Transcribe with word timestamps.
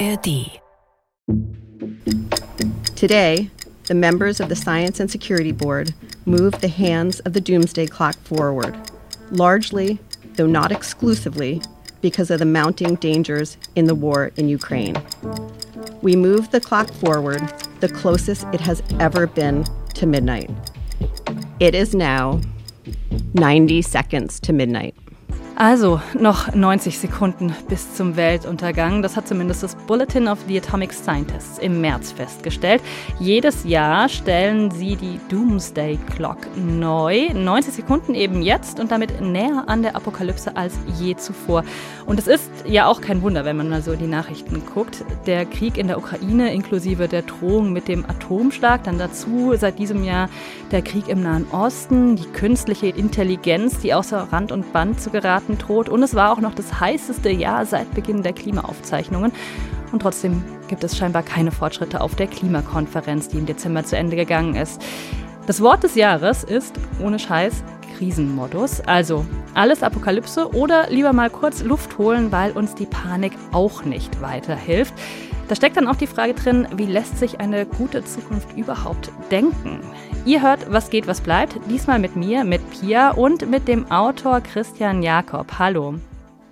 ARD. 0.00 0.60
Today, 2.96 3.50
the 3.84 3.94
members 3.94 4.40
of 4.40 4.48
the 4.48 4.56
Science 4.56 4.98
and 4.98 5.10
Security 5.10 5.52
Board 5.52 5.94
moved 6.26 6.60
the 6.60 6.68
hands 6.68 7.20
of 7.20 7.32
the 7.32 7.40
doomsday 7.40 7.86
clock 7.86 8.16
forward, 8.16 8.76
largely, 9.30 9.98
though 10.34 10.46
not 10.46 10.72
exclusively, 10.72 11.60
because 12.00 12.30
of 12.30 12.38
the 12.38 12.44
mounting 12.44 12.96
dangers 12.96 13.56
in 13.76 13.84
the 13.84 13.94
war 13.94 14.32
in 14.36 14.48
Ukraine. 14.48 14.96
We 16.02 16.16
moved 16.16 16.52
the 16.52 16.60
clock 16.60 16.90
forward 16.92 17.42
the 17.80 17.88
closest 17.88 18.46
it 18.52 18.60
has 18.60 18.82
ever 19.00 19.26
been 19.26 19.64
to 19.94 20.06
midnight. 20.06 20.50
It 21.60 21.74
is 21.74 21.94
now 21.94 22.40
90 23.34 23.82
seconds 23.82 24.40
to 24.40 24.52
midnight. 24.52 24.94
Also 25.56 26.00
noch 26.18 26.52
90 26.52 26.98
Sekunden 26.98 27.54
bis 27.68 27.94
zum 27.94 28.16
Weltuntergang. 28.16 29.02
Das 29.02 29.16
hat 29.16 29.28
zumindest 29.28 29.62
das 29.62 29.76
Bulletin 29.76 30.26
of 30.26 30.40
the 30.48 30.58
Atomic 30.58 30.92
Scientists 30.92 31.58
im 31.58 31.80
März 31.80 32.10
festgestellt. 32.10 32.82
Jedes 33.20 33.62
Jahr 33.62 34.08
stellen 34.08 34.72
sie 34.72 34.96
die 34.96 35.20
Doomsday 35.28 35.96
Clock 36.16 36.38
neu. 36.56 37.28
90 37.32 37.72
Sekunden 37.72 38.16
eben 38.16 38.42
jetzt 38.42 38.80
und 38.80 38.90
damit 38.90 39.20
näher 39.20 39.62
an 39.68 39.82
der 39.82 39.94
Apokalypse 39.94 40.56
als 40.56 40.74
je 40.98 41.14
zuvor. 41.14 41.62
Und 42.04 42.18
es 42.18 42.26
ist 42.26 42.50
ja 42.66 42.86
auch 42.86 43.00
kein 43.00 43.22
Wunder, 43.22 43.44
wenn 43.44 43.56
man 43.56 43.68
mal 43.68 43.80
so 43.80 43.92
in 43.92 44.00
die 44.00 44.06
Nachrichten 44.08 44.60
guckt. 44.74 45.04
Der 45.26 45.46
Krieg 45.46 45.78
in 45.78 45.86
der 45.86 45.98
Ukraine 45.98 46.52
inklusive 46.52 47.06
der 47.06 47.22
Drohung 47.22 47.72
mit 47.72 47.86
dem 47.86 48.04
Atomschlag, 48.04 48.82
dann 48.82 48.98
dazu 48.98 49.52
seit 49.56 49.78
diesem 49.78 50.02
Jahr 50.02 50.28
der 50.72 50.82
Krieg 50.82 51.06
im 51.06 51.22
Nahen 51.22 51.46
Osten, 51.52 52.16
die 52.16 52.26
künstliche 52.26 52.88
Intelligenz, 52.88 53.78
die 53.78 53.94
außer 53.94 54.32
Rand 54.32 54.50
und 54.50 54.72
Band 54.72 55.00
zu 55.00 55.10
geraten 55.10 55.43
Staaten 55.44 55.58
droht. 55.58 55.88
Und 55.88 56.02
es 56.02 56.14
war 56.14 56.32
auch 56.32 56.40
noch 56.40 56.54
das 56.54 56.80
heißeste 56.80 57.30
Jahr 57.30 57.66
seit 57.66 57.92
Beginn 57.94 58.22
der 58.22 58.32
Klimaaufzeichnungen. 58.32 59.32
Und 59.92 60.02
trotzdem 60.02 60.42
gibt 60.68 60.82
es 60.82 60.96
scheinbar 60.96 61.22
keine 61.22 61.52
Fortschritte 61.52 62.00
auf 62.00 62.14
der 62.14 62.26
Klimakonferenz, 62.26 63.28
die 63.28 63.38
im 63.38 63.46
Dezember 63.46 63.84
zu 63.84 63.96
Ende 63.96 64.16
gegangen 64.16 64.56
ist. 64.56 64.82
Das 65.46 65.60
Wort 65.60 65.84
des 65.84 65.94
Jahres 65.94 66.42
ist, 66.42 66.74
ohne 67.02 67.18
Scheiß, 67.18 67.62
Krisenmodus. 67.96 68.80
Also 68.80 69.24
alles 69.52 69.82
Apokalypse 69.82 70.52
oder 70.54 70.88
lieber 70.90 71.12
mal 71.12 71.30
kurz 71.30 71.62
Luft 71.62 71.98
holen, 71.98 72.32
weil 72.32 72.52
uns 72.52 72.74
die 72.74 72.86
Panik 72.86 73.32
auch 73.52 73.84
nicht 73.84 74.20
weiterhilft. 74.20 74.94
Da 75.48 75.54
steckt 75.54 75.76
dann 75.76 75.86
auch 75.86 75.96
die 75.96 76.06
Frage 76.06 76.32
drin, 76.32 76.66
wie 76.74 76.86
lässt 76.86 77.18
sich 77.18 77.40
eine 77.40 77.66
gute 77.66 78.02
Zukunft 78.02 78.56
überhaupt 78.56 79.12
denken? 79.30 79.80
Ihr 80.26 80.40
hört 80.40 80.72
Was 80.72 80.88
geht, 80.88 81.06
was 81.06 81.20
bleibt. 81.20 81.60
Diesmal 81.68 81.98
mit 81.98 82.16
mir, 82.16 82.44
mit 82.44 82.62
Pia 82.70 83.10
und 83.10 83.50
mit 83.50 83.68
dem 83.68 83.90
Autor 83.90 84.40
Christian 84.40 85.02
Jakob. 85.02 85.58
Hallo. 85.58 85.96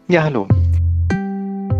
Ja, 0.08 0.24
hallo. 0.24 0.46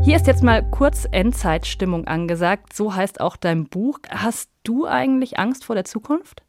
Hier 0.02 0.16
ist 0.16 0.26
jetzt 0.26 0.42
mal 0.42 0.62
kurz 0.70 1.06
Endzeitstimmung 1.10 2.06
angesagt. 2.06 2.72
So 2.72 2.94
heißt 2.94 3.20
auch 3.20 3.36
dein 3.36 3.66
Buch. 3.66 3.98
Hast 4.08 4.48
du 4.64 4.86
eigentlich 4.86 5.38
Angst 5.38 5.66
vor 5.66 5.74
der 5.74 5.84
Zukunft? 5.84 6.42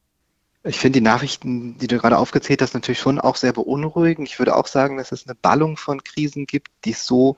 Ich 0.64 0.80
finde 0.80 1.00
die 1.00 1.04
Nachrichten, 1.04 1.78
die 1.78 1.88
du 1.88 1.98
gerade 1.98 2.18
aufgezählt 2.18 2.62
hast, 2.62 2.74
natürlich 2.74 3.00
schon 3.00 3.20
auch 3.20 3.36
sehr 3.36 3.52
beunruhigend. 3.52 4.30
Ich 4.30 4.40
würde 4.40 4.56
auch 4.56 4.68
sagen, 4.68 4.96
dass 4.96 5.12
es 5.12 5.28
eine 5.28 5.36
Ballung 5.36 5.76
von 5.76 6.06
Krisen 6.06 6.46
gibt, 6.46 6.70
die 6.86 6.92
es 6.92 7.06
so 7.06 7.36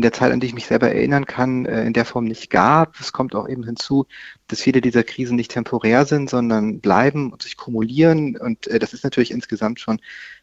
in 0.00 0.02
der 0.02 0.14
Zeit, 0.14 0.32
an 0.32 0.40
die 0.40 0.46
ich 0.46 0.54
mich 0.54 0.66
selber 0.66 0.88
erinnern 0.88 1.26
kann, 1.26 1.66
äh, 1.66 1.84
in 1.84 1.92
der 1.92 2.06
Form 2.06 2.24
nicht 2.24 2.48
gab. 2.48 2.98
Es 2.98 3.12
kommt 3.12 3.34
auch 3.34 3.46
eben 3.46 3.64
hinzu, 3.64 4.06
dass 4.48 4.62
viele 4.62 4.80
dieser 4.80 5.04
Krisen 5.04 5.36
nicht 5.36 5.50
temporär 5.50 6.06
sind, 6.06 6.30
sondern 6.30 6.80
bleiben 6.80 7.30
und 7.30 7.42
sich 7.42 7.58
kumulieren. 7.58 8.38
Und 8.38 8.66
äh, 8.66 8.78
das 8.78 8.94
ist 8.94 9.04
natürlich 9.04 9.30
insgesamt 9.30 9.78
schon 9.78 10.00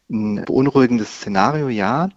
ein 0.08 0.44
beunruhigendes 0.44 1.08
Szenario, 1.08 1.68
ja. 1.68 2.08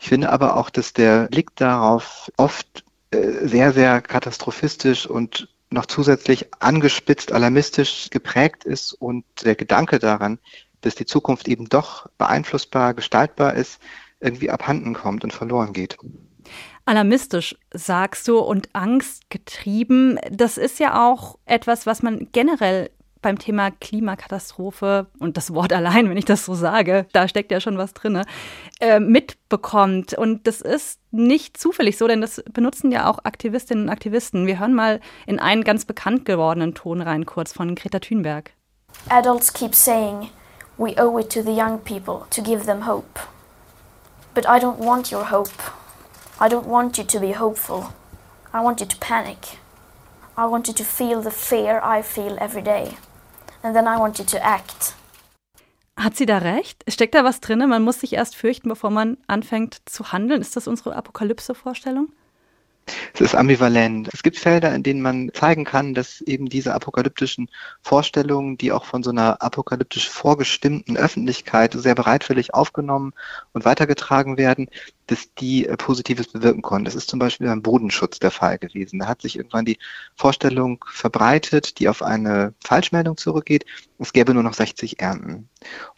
Ich 0.00 0.08
finde 0.08 0.30
aber 0.30 0.56
auch, 0.56 0.70
dass 0.70 0.92
der 0.92 1.28
Blick 1.28 1.54
darauf 1.54 2.32
oft 2.36 2.84
äh, 3.12 3.46
sehr, 3.46 3.72
sehr 3.72 4.00
katastrophistisch 4.00 5.06
und 5.06 5.48
noch 5.70 5.86
zusätzlich 5.86 6.46
angespitzt 6.58 7.30
alarmistisch 7.30 8.10
geprägt 8.10 8.64
ist 8.64 8.92
und 8.92 9.24
der 9.44 9.54
Gedanke 9.54 10.00
daran, 10.00 10.40
dass 10.80 10.96
die 10.96 11.06
Zukunft 11.06 11.46
eben 11.46 11.68
doch 11.68 12.08
beeinflussbar, 12.18 12.92
gestaltbar 12.94 13.54
ist, 13.54 13.78
irgendwie 14.18 14.50
abhanden 14.50 14.94
kommt 14.94 15.22
und 15.22 15.32
verloren 15.32 15.72
geht. 15.72 15.96
Alarmistisch 16.88 17.54
sagst 17.70 18.26
du 18.28 18.38
und 18.38 18.70
angstgetrieben, 18.72 20.18
das 20.30 20.56
ist 20.56 20.78
ja 20.78 21.06
auch 21.06 21.38
etwas, 21.44 21.84
was 21.84 22.02
man 22.02 22.28
generell 22.32 22.88
beim 23.20 23.38
Thema 23.38 23.70
Klimakatastrophe 23.70 25.06
und 25.18 25.36
das 25.36 25.52
Wort 25.52 25.74
allein, 25.74 26.08
wenn 26.08 26.16
ich 26.16 26.24
das 26.24 26.46
so 26.46 26.54
sage, 26.54 27.06
da 27.12 27.28
steckt 27.28 27.52
ja 27.52 27.60
schon 27.60 27.76
was 27.76 27.92
drin, 27.92 28.22
äh, 28.80 29.00
mitbekommt. 29.00 30.14
Und 30.14 30.46
das 30.46 30.62
ist 30.62 30.98
nicht 31.10 31.58
zufällig 31.58 31.98
so, 31.98 32.08
denn 32.08 32.22
das 32.22 32.42
benutzen 32.54 32.90
ja 32.90 33.10
auch 33.10 33.18
Aktivistinnen 33.22 33.84
und 33.84 33.90
Aktivisten. 33.90 34.46
Wir 34.46 34.58
hören 34.58 34.72
mal 34.72 35.00
in 35.26 35.38
einen 35.38 35.64
ganz 35.64 35.84
bekannt 35.84 36.24
gewordenen 36.24 36.74
Ton 36.74 37.02
rein, 37.02 37.26
kurz 37.26 37.52
von 37.52 37.74
Greta 37.74 37.98
Thunberg. 37.98 38.52
Adults 39.10 39.52
keep 39.52 39.74
saying, 39.74 40.30
we 40.78 40.94
owe 40.96 41.20
it 41.20 41.28
to 41.30 41.42
the 41.42 41.54
young 41.54 41.78
people 41.80 42.22
to 42.30 42.40
give 42.40 42.64
them 42.64 42.86
hope. 42.86 43.20
But 44.32 44.46
I 44.46 44.58
don't 44.58 44.78
want 44.78 45.12
your 45.12 45.30
hope. 45.30 45.52
I 46.40 46.48
don't 46.48 46.66
want 46.66 46.96
you 46.98 47.04
to 47.04 47.20
be 47.20 47.32
hopeful. 47.32 47.92
I 48.52 48.62
want 48.62 48.80
you 48.80 48.86
to 48.86 48.96
panic. 48.98 49.58
I 50.36 50.46
want 50.46 50.68
you 50.68 50.74
to 50.74 50.84
feel 50.84 51.20
the 51.20 51.32
fear 51.32 51.80
I 51.82 52.02
feel 52.02 52.36
every 52.40 52.62
day 52.62 52.96
and 53.62 53.74
then 53.74 53.86
I 53.88 53.98
want 53.98 54.18
you 54.18 54.24
to 54.24 54.44
act. 54.44 54.94
Hat 55.96 56.16
sie 56.16 56.26
da 56.26 56.38
recht? 56.38 56.84
Steckt 56.86 57.16
da 57.16 57.24
was 57.24 57.40
drin? 57.40 57.58
Man 57.68 57.82
muss 57.82 58.00
sich 58.00 58.12
erst 58.12 58.36
fürchten, 58.36 58.68
bevor 58.68 58.90
man 58.90 59.16
anfängt 59.26 59.78
zu 59.84 60.12
handeln. 60.12 60.40
Ist 60.40 60.54
das 60.54 60.68
unsere 60.68 60.94
Apokalypse-Vorstellung? 60.94 62.12
Es 63.12 63.20
ist 63.20 63.34
ambivalent. 63.34 64.08
Es 64.12 64.22
gibt 64.22 64.38
Felder, 64.38 64.74
in 64.74 64.82
denen 64.84 65.02
man 65.02 65.30
zeigen 65.34 65.64
kann, 65.64 65.92
dass 65.92 66.20
eben 66.20 66.48
diese 66.48 66.72
apokalyptischen 66.72 67.50
Vorstellungen, 67.82 68.56
die 68.56 68.72
auch 68.72 68.84
von 68.84 69.02
so 69.02 69.10
einer 69.10 69.42
apokalyptisch 69.42 70.08
vorgestimmten 70.08 70.96
Öffentlichkeit 70.96 71.74
sehr 71.74 71.96
bereitwillig 71.96 72.54
aufgenommen 72.54 73.12
und 73.52 73.64
weitergetragen 73.64 74.38
werden, 74.38 74.68
dass 75.08 75.34
die 75.34 75.66
äh, 75.66 75.76
Positives 75.76 76.28
bewirken 76.28 76.62
konnten. 76.62 76.84
Das 76.84 76.94
ist 76.94 77.10
zum 77.10 77.18
Beispiel 77.18 77.48
beim 77.48 77.62
Bodenschutz 77.62 78.20
der 78.20 78.30
Fall 78.30 78.58
gewesen. 78.58 79.00
Da 79.00 79.06
hat 79.06 79.22
sich 79.22 79.36
irgendwann 79.36 79.64
die 79.64 79.78
Vorstellung 80.14 80.84
verbreitet, 80.90 81.78
die 81.80 81.88
auf 81.88 82.02
eine 82.02 82.54
Falschmeldung 82.62 83.16
zurückgeht, 83.16 83.64
es 83.98 84.12
gäbe 84.12 84.32
nur 84.32 84.44
noch 84.44 84.54
60 84.54 85.00
Ernten. 85.00 85.48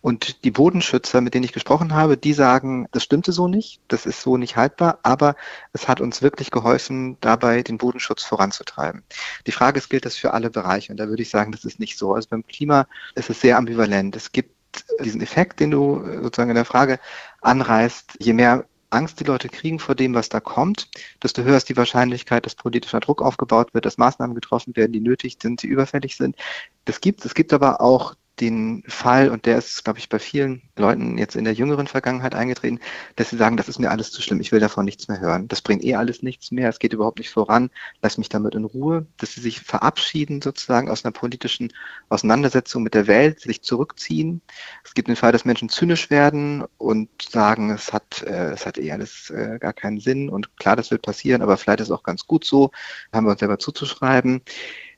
Und 0.00 0.44
die 0.44 0.50
Bodenschützer, 0.50 1.20
mit 1.20 1.34
denen 1.34 1.44
ich 1.44 1.52
gesprochen 1.52 1.94
habe, 1.94 2.16
die 2.16 2.32
sagen, 2.32 2.86
das 2.92 3.04
stimmte 3.04 3.32
so 3.32 3.46
nicht, 3.46 3.80
das 3.88 4.06
ist 4.06 4.22
so 4.22 4.38
nicht 4.38 4.56
haltbar, 4.56 5.00
aber 5.02 5.36
es 5.72 5.86
hat 5.86 6.00
uns 6.00 6.22
wirklich 6.22 6.50
geholfen, 6.50 7.18
dabei 7.20 7.62
den 7.62 7.76
Bodenschutz 7.76 8.22
voranzutreiben. 8.22 9.02
Die 9.46 9.52
Frage 9.52 9.78
ist, 9.78 9.90
gilt 9.90 10.06
das 10.06 10.16
für 10.16 10.32
alle 10.32 10.50
Bereiche? 10.50 10.92
Und 10.92 10.98
da 10.98 11.08
würde 11.08 11.22
ich 11.22 11.30
sagen, 11.30 11.52
das 11.52 11.64
ist 11.64 11.78
nicht 11.78 11.98
so. 11.98 12.14
Also 12.14 12.28
beim 12.30 12.46
Klima 12.46 12.86
ist 13.14 13.28
es 13.28 13.40
sehr 13.40 13.58
ambivalent. 13.58 14.16
Es 14.16 14.32
gibt 14.32 14.54
diesen 15.02 15.20
Effekt, 15.20 15.60
den 15.60 15.72
du 15.72 16.02
sozusagen 16.22 16.50
in 16.50 16.56
der 16.56 16.64
Frage 16.64 17.00
anreißt, 17.40 18.16
je 18.20 18.32
mehr 18.32 18.64
Angst 18.90 19.20
die 19.20 19.24
Leute 19.24 19.48
kriegen 19.48 19.78
vor 19.78 19.94
dem, 19.94 20.14
was 20.14 20.28
da 20.28 20.40
kommt, 20.40 20.88
desto 21.22 21.42
höher 21.42 21.56
ist 21.56 21.68
die 21.68 21.76
Wahrscheinlichkeit, 21.76 22.44
dass 22.44 22.54
politischer 22.54 23.00
Druck 23.00 23.22
aufgebaut 23.22 23.72
wird, 23.72 23.86
dass 23.86 23.98
Maßnahmen 23.98 24.34
getroffen 24.34 24.76
werden, 24.76 24.92
die 24.92 25.00
nötig 25.00 25.38
sind, 25.40 25.62
die 25.62 25.68
überfällig 25.68 26.16
sind. 26.16 26.36
Das 26.84 27.00
gibt 27.00 27.24
es. 27.24 27.34
gibt 27.34 27.52
aber 27.52 27.80
auch 27.80 28.14
den 28.40 28.82
Fall, 28.86 29.30
und 29.30 29.46
der 29.46 29.58
ist, 29.58 29.84
glaube 29.84 29.98
ich, 29.98 30.08
bei 30.08 30.18
vielen 30.18 30.62
Leuten 30.76 31.18
jetzt 31.18 31.36
in 31.36 31.44
der 31.44 31.52
jüngeren 31.52 31.86
Vergangenheit 31.86 32.34
eingetreten, 32.34 32.80
dass 33.16 33.30
sie 33.30 33.36
sagen, 33.36 33.56
das 33.56 33.68
ist 33.68 33.78
mir 33.78 33.90
alles 33.90 34.10
zu 34.10 34.22
schlimm, 34.22 34.40
ich 34.40 34.52
will 34.52 34.60
davon 34.60 34.84
nichts 34.84 35.08
mehr 35.08 35.20
hören. 35.20 35.48
Das 35.48 35.62
bringt 35.62 35.84
eh 35.84 35.94
alles 35.94 36.22
nichts 36.22 36.50
mehr, 36.50 36.68
es 36.68 36.78
geht 36.78 36.92
überhaupt 36.92 37.18
nicht 37.18 37.30
voran, 37.30 37.70
lass 38.02 38.18
mich 38.18 38.28
damit 38.28 38.54
in 38.54 38.64
Ruhe, 38.64 39.06
dass 39.18 39.34
sie 39.34 39.40
sich 39.40 39.60
verabschieden 39.60 40.40
sozusagen 40.42 40.88
aus 40.88 41.04
einer 41.04 41.12
politischen 41.12 41.72
Auseinandersetzung 42.08 42.82
mit 42.82 42.94
der 42.94 43.06
Welt, 43.06 43.40
sich 43.40 43.62
zurückziehen. 43.62 44.40
Es 44.84 44.94
gibt 44.94 45.08
den 45.08 45.16
Fall, 45.16 45.32
dass 45.32 45.44
Menschen 45.44 45.68
zynisch 45.68 46.10
werden 46.10 46.64
und 46.78 47.08
sagen, 47.20 47.70
es 47.70 47.92
hat, 47.92 48.22
äh, 48.22 48.52
es 48.52 48.66
hat 48.66 48.78
eh 48.78 48.92
alles 48.92 49.30
äh, 49.30 49.58
gar 49.58 49.72
keinen 49.72 50.00
Sinn 50.00 50.30
und 50.30 50.56
klar, 50.56 50.76
das 50.76 50.90
wird 50.90 51.02
passieren, 51.02 51.42
aber 51.42 51.56
vielleicht 51.56 51.80
ist 51.80 51.88
es 51.88 51.92
auch 51.92 52.02
ganz 52.02 52.26
gut 52.26 52.44
so, 52.44 52.70
haben 53.12 53.26
wir 53.26 53.32
uns 53.32 53.40
selber 53.40 53.58
zuzuschreiben. 53.58 54.42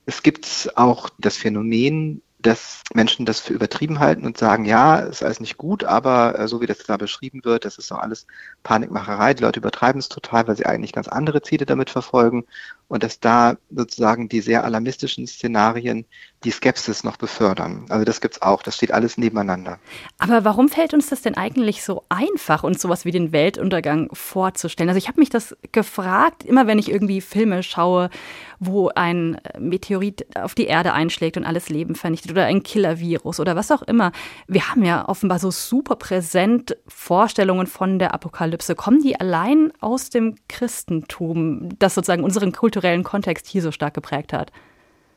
Es 0.04 0.22
gibt 0.22 0.72
auch 0.74 1.10
das 1.18 1.36
Phänomen, 1.36 2.22
dass 2.42 2.82
Menschen 2.92 3.24
das 3.24 3.40
für 3.40 3.54
übertrieben 3.54 4.00
halten 4.00 4.26
und 4.26 4.36
sagen, 4.36 4.64
ja, 4.64 4.98
ist 4.98 5.22
alles 5.22 5.40
nicht 5.40 5.56
gut, 5.56 5.84
aber 5.84 6.38
äh, 6.38 6.48
so 6.48 6.60
wie 6.60 6.66
das 6.66 6.78
da 6.78 6.96
beschrieben 6.96 7.44
wird, 7.44 7.64
das 7.64 7.78
ist 7.78 7.90
doch 7.90 7.98
alles 7.98 8.26
Panikmacherei. 8.62 9.34
Die 9.34 9.42
Leute 9.42 9.60
übertreiben 9.60 10.00
es 10.00 10.08
total, 10.08 10.48
weil 10.48 10.56
sie 10.56 10.66
eigentlich 10.66 10.92
ganz 10.92 11.08
andere 11.08 11.42
Ziele 11.42 11.66
damit 11.66 11.90
verfolgen 11.90 12.44
und 12.92 13.02
dass 13.02 13.20
da 13.20 13.56
sozusagen 13.70 14.28
die 14.28 14.42
sehr 14.42 14.64
alarmistischen 14.64 15.26
Szenarien 15.26 16.04
die 16.44 16.50
Skepsis 16.50 17.04
noch 17.04 17.16
befördern. 17.16 17.86
Also 17.88 18.04
das 18.04 18.20
gibt's 18.20 18.42
auch, 18.42 18.62
das 18.62 18.76
steht 18.76 18.92
alles 18.92 19.16
nebeneinander. 19.16 19.78
Aber 20.18 20.44
warum 20.44 20.68
fällt 20.68 20.92
uns 20.92 21.08
das 21.08 21.22
denn 21.22 21.34
eigentlich 21.34 21.84
so 21.84 22.04
einfach, 22.10 22.64
uns 22.64 22.82
sowas 22.82 23.06
wie 23.06 23.10
den 23.10 23.32
Weltuntergang 23.32 24.10
vorzustellen? 24.12 24.90
Also 24.90 24.98
ich 24.98 25.08
habe 25.08 25.20
mich 25.20 25.30
das 25.30 25.56
gefragt, 25.70 26.44
immer 26.44 26.66
wenn 26.66 26.78
ich 26.78 26.90
irgendwie 26.90 27.22
Filme 27.22 27.62
schaue, 27.62 28.10
wo 28.58 28.90
ein 28.90 29.40
Meteorit 29.58 30.26
auf 30.36 30.54
die 30.54 30.66
Erde 30.66 30.92
einschlägt 30.92 31.36
und 31.36 31.44
alles 31.44 31.68
Leben 31.68 31.94
vernichtet 31.94 32.32
oder 32.32 32.44
ein 32.44 32.62
Killer-Virus 32.62 33.40
oder 33.40 33.56
was 33.56 33.70
auch 33.70 33.82
immer. 33.82 34.12
Wir 34.46 34.68
haben 34.68 34.84
ja 34.84 35.08
offenbar 35.08 35.38
so 35.38 35.50
super 35.50 35.96
präsent 35.96 36.76
Vorstellungen 36.86 37.66
von 37.66 37.98
der 37.98 38.14
Apokalypse. 38.14 38.74
Kommen 38.74 39.00
die 39.00 39.18
allein 39.18 39.72
aus 39.80 40.10
dem 40.10 40.36
Christentum, 40.48 41.70
das 41.78 41.94
sozusagen 41.94 42.24
unseren 42.24 42.52
kulturellen 42.52 42.81
kulturellen 42.82 43.04
Kontext 43.04 43.46
hier 43.46 43.62
so 43.62 43.70
stark 43.70 43.94
geprägt 43.94 44.32
hat. 44.32 44.50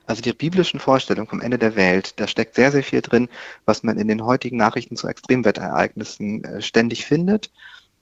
Also 0.05 0.21
die 0.21 0.33
biblischen 0.33 0.79
Vorstellungen 0.79 1.27
vom 1.27 1.41
Ende 1.41 1.57
der 1.57 1.75
Welt, 1.75 2.19
da 2.19 2.27
steckt 2.27 2.53
sehr, 2.53 2.71
sehr 2.71 2.83
viel 2.83 3.01
drin, 3.01 3.27
was 3.65 3.81
man 3.81 3.97
in 3.97 4.07
den 4.07 4.23
heutigen 4.23 4.57
Nachrichten 4.57 4.95
zu 4.95 5.07
Extremwetterereignissen 5.07 6.43
äh, 6.43 6.61
ständig 6.61 7.05
findet. 7.05 7.49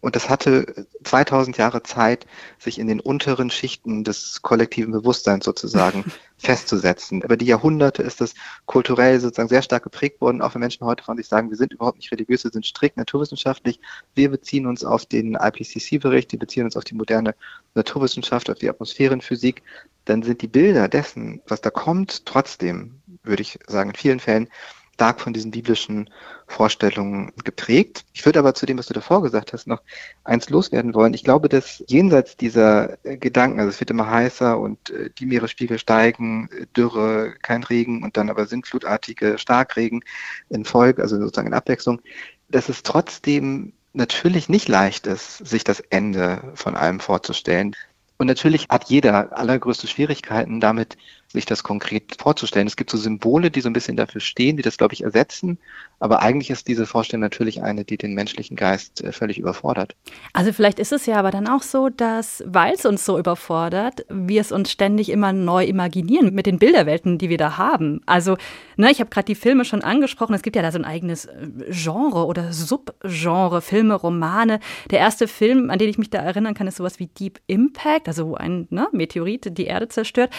Und 0.03 0.17
das 0.17 0.29
hatte 0.29 0.85
2000 1.05 1.55
Jahre 1.55 1.81
Zeit, 1.81 2.27
sich 2.59 2.77
in 2.77 2.87
den 2.87 2.99
unteren 2.99 3.49
Schichten 3.49 4.03
des 4.03 4.41
kollektiven 4.41 4.91
Bewusstseins 4.91 5.45
sozusagen 5.45 6.03
festzusetzen. 6.37 7.21
Über 7.21 7.37
die 7.37 7.45
Jahrhunderte 7.45 8.03
ist 8.03 8.19
das 8.19 8.33
kulturell 8.65 9.21
sozusagen 9.21 9.47
sehr 9.47 9.61
stark 9.61 9.83
geprägt 9.83 10.19
worden, 10.19 10.41
auch 10.41 10.55
wenn 10.55 10.59
Menschen 10.59 10.85
heute 10.85 11.05
von 11.05 11.15
sich 11.15 11.29
sagen, 11.29 11.49
wir 11.51 11.55
sind 11.55 11.71
überhaupt 11.71 11.99
nicht 11.99 12.11
religiös, 12.11 12.43
wir 12.43 12.51
sind 12.51 12.65
strikt 12.65 12.97
naturwissenschaftlich. 12.97 13.79
Wir 14.13 14.29
beziehen 14.29 14.67
uns 14.67 14.83
auf 14.83 15.05
den 15.05 15.35
IPCC-Bericht, 15.35 16.33
wir 16.33 16.39
beziehen 16.39 16.65
uns 16.65 16.75
auf 16.75 16.83
die 16.83 16.95
moderne 16.95 17.33
Naturwissenschaft, 17.73 18.49
auf 18.49 18.57
die 18.57 18.69
Atmosphärenphysik. 18.69 19.63
Dann 20.03 20.21
sind 20.21 20.41
die 20.41 20.49
Bilder 20.49 20.89
dessen, 20.89 21.41
was 21.47 21.61
da 21.61 21.69
kommt, 21.69 22.25
trotzdem, 22.25 22.99
würde 23.23 23.41
ich 23.41 23.57
sagen, 23.67 23.91
in 23.91 23.95
vielen 23.95 24.19
Fällen 24.19 24.49
stark 24.93 25.21
von 25.21 25.33
diesen 25.33 25.51
biblischen 25.51 26.09
Vorstellungen 26.47 27.33
geprägt. 27.43 28.05
Ich 28.13 28.25
würde 28.25 28.39
aber 28.39 28.53
zu 28.53 28.65
dem, 28.65 28.77
was 28.77 28.85
du 28.85 28.93
davor 28.93 29.23
gesagt 29.23 29.53
hast, 29.53 29.65
noch 29.65 29.81
eins 30.23 30.49
loswerden 30.49 30.93
wollen. 30.93 31.13
Ich 31.13 31.23
glaube, 31.23 31.49
dass 31.49 31.83
jenseits 31.87 32.37
dieser 32.37 33.03
äh, 33.05 33.17
Gedanken, 33.17 33.59
also 33.59 33.69
es 33.69 33.79
wird 33.79 33.89
immer 33.89 34.09
heißer 34.09 34.59
und 34.59 34.91
äh, 34.91 35.09
die 35.17 35.25
Meeresspiegel 35.25 35.79
steigen, 35.79 36.49
äh, 36.51 36.67
Dürre, 36.77 37.33
kein 37.41 37.63
Regen 37.63 38.03
und 38.03 38.17
dann 38.17 38.29
aber 38.29 38.45
sintflutartige 38.45 39.37
Starkregen 39.37 40.03
in 40.49 40.63
Folge, 40.63 41.01
also 41.01 41.19
sozusagen 41.19 41.47
in 41.47 41.53
Abwechslung, 41.53 42.01
dass 42.49 42.69
es 42.69 42.83
trotzdem 42.83 43.73
natürlich 43.93 44.49
nicht 44.49 44.67
leicht 44.67 45.07
ist, 45.07 45.45
sich 45.45 45.63
das 45.63 45.79
Ende 45.79 46.51
von 46.55 46.75
allem 46.75 46.99
vorzustellen. 46.99 47.75
Und 48.17 48.27
natürlich 48.27 48.67
hat 48.69 48.85
jeder 48.85 49.37
allergrößte 49.37 49.87
Schwierigkeiten 49.87 50.59
damit, 50.59 50.97
sich 51.33 51.45
das 51.45 51.63
konkret 51.63 52.15
vorzustellen. 52.19 52.67
Es 52.67 52.75
gibt 52.75 52.89
so 52.89 52.97
Symbole, 52.97 53.51
die 53.51 53.61
so 53.61 53.69
ein 53.69 53.73
bisschen 53.73 53.97
dafür 53.97 54.21
stehen, 54.21 54.57
die 54.57 54.63
das, 54.63 54.77
glaube 54.77 54.93
ich, 54.93 55.03
ersetzen. 55.03 55.59
Aber 56.03 56.21
eigentlich 56.21 56.49
ist 56.49 56.67
diese 56.67 56.85
Vorstellung 56.85 57.21
natürlich 57.21 57.63
eine, 57.63 57.85
die 57.85 57.95
den 57.95 58.13
menschlichen 58.13 58.57
Geist 58.57 59.01
äh, 59.01 59.13
völlig 59.13 59.39
überfordert. 59.39 59.95
Also 60.33 60.51
vielleicht 60.51 60.77
ist 60.77 60.91
es 60.91 61.05
ja 61.05 61.15
aber 61.15 61.31
dann 61.31 61.47
auch 61.47 61.61
so, 61.61 61.87
dass, 61.87 62.43
weil 62.45 62.73
es 62.73 62.85
uns 62.85 63.05
so 63.05 63.17
überfordert, 63.17 64.05
wir 64.09 64.41
es 64.41 64.51
uns 64.51 64.69
ständig 64.69 65.07
immer 65.07 65.31
neu 65.31 65.63
imaginieren 65.63 66.35
mit 66.35 66.45
den 66.45 66.59
Bilderwelten, 66.59 67.19
die 67.19 67.29
wir 67.29 67.37
da 67.37 67.57
haben. 67.57 68.01
Also, 68.05 68.35
ne, 68.75 68.91
ich 68.91 68.99
habe 68.99 69.11
gerade 69.11 69.27
die 69.27 69.35
Filme 69.35 69.63
schon 69.63 69.81
angesprochen. 69.81 70.33
Es 70.33 70.41
gibt 70.41 70.57
ja 70.57 70.61
da 70.61 70.73
so 70.73 70.77
ein 70.77 70.83
eigenes 70.83 71.23
äh, 71.23 71.47
Genre 71.69 72.25
oder 72.25 72.51
Subgenre, 72.51 73.61
Filme, 73.61 73.93
Romane. 73.93 74.59
Der 74.91 74.99
erste 74.99 75.29
Film, 75.29 75.69
an 75.69 75.79
den 75.79 75.87
ich 75.87 75.97
mich 75.97 76.09
da 76.09 76.19
erinnern 76.19 76.53
kann, 76.53 76.67
ist 76.67 76.75
sowas 76.75 76.99
wie 76.99 77.07
Deep 77.07 77.39
Impact, 77.47 78.09
also 78.09 78.27
wo 78.27 78.35
ein 78.35 78.67
ne, 78.71 78.89
Meteorit 78.91 79.57
die 79.57 79.67
Erde 79.67 79.87
zerstört. 79.87 80.31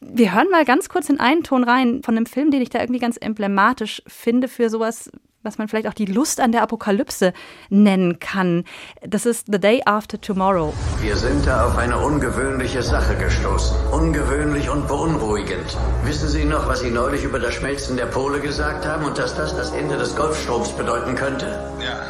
Wir 0.00 0.34
hören 0.34 0.50
mal 0.50 0.66
ganz 0.66 0.90
kurz 0.90 1.08
in 1.08 1.20
einen 1.20 1.42
Ton 1.42 1.64
rein 1.64 2.02
von 2.02 2.16
einem 2.16 2.26
Film, 2.26 2.50
den 2.50 2.60
ich 2.60 2.68
da 2.68 2.80
irgendwie 2.80 3.00
ganz 3.00 3.16
emblematisch 3.18 4.02
finde 4.06 4.46
für 4.46 4.68
sowas, 4.68 5.05
was 5.46 5.56
man 5.56 5.68
vielleicht 5.68 5.86
auch 5.88 5.94
die 5.94 6.04
Lust 6.04 6.40
an 6.40 6.52
der 6.52 6.62
Apokalypse 6.62 7.32
nennen 7.70 8.18
kann. 8.18 8.64
Das 9.00 9.24
ist 9.24 9.46
The 9.50 9.58
Day 9.58 9.82
After 9.86 10.20
Tomorrow. 10.20 10.74
Wir 11.00 11.16
sind 11.16 11.46
da 11.46 11.66
auf 11.66 11.78
eine 11.78 11.96
ungewöhnliche 11.98 12.82
Sache 12.82 13.16
gestoßen. 13.16 13.76
Ungewöhnlich 13.92 14.68
und 14.68 14.86
beunruhigend. 14.88 15.76
Wissen 16.04 16.28
Sie 16.28 16.44
noch, 16.44 16.68
was 16.68 16.80
Sie 16.80 16.90
neulich 16.90 17.24
über 17.24 17.38
das 17.38 17.54
Schmelzen 17.54 17.96
der 17.96 18.06
Pole 18.06 18.40
gesagt 18.40 18.84
haben 18.84 19.04
und 19.04 19.16
dass 19.16 19.34
das 19.34 19.56
das 19.56 19.70
Ende 19.70 19.96
des 19.96 20.14
Golfstroms 20.16 20.72
bedeuten 20.72 21.14
könnte? 21.14 21.46
Ja. 21.80 22.02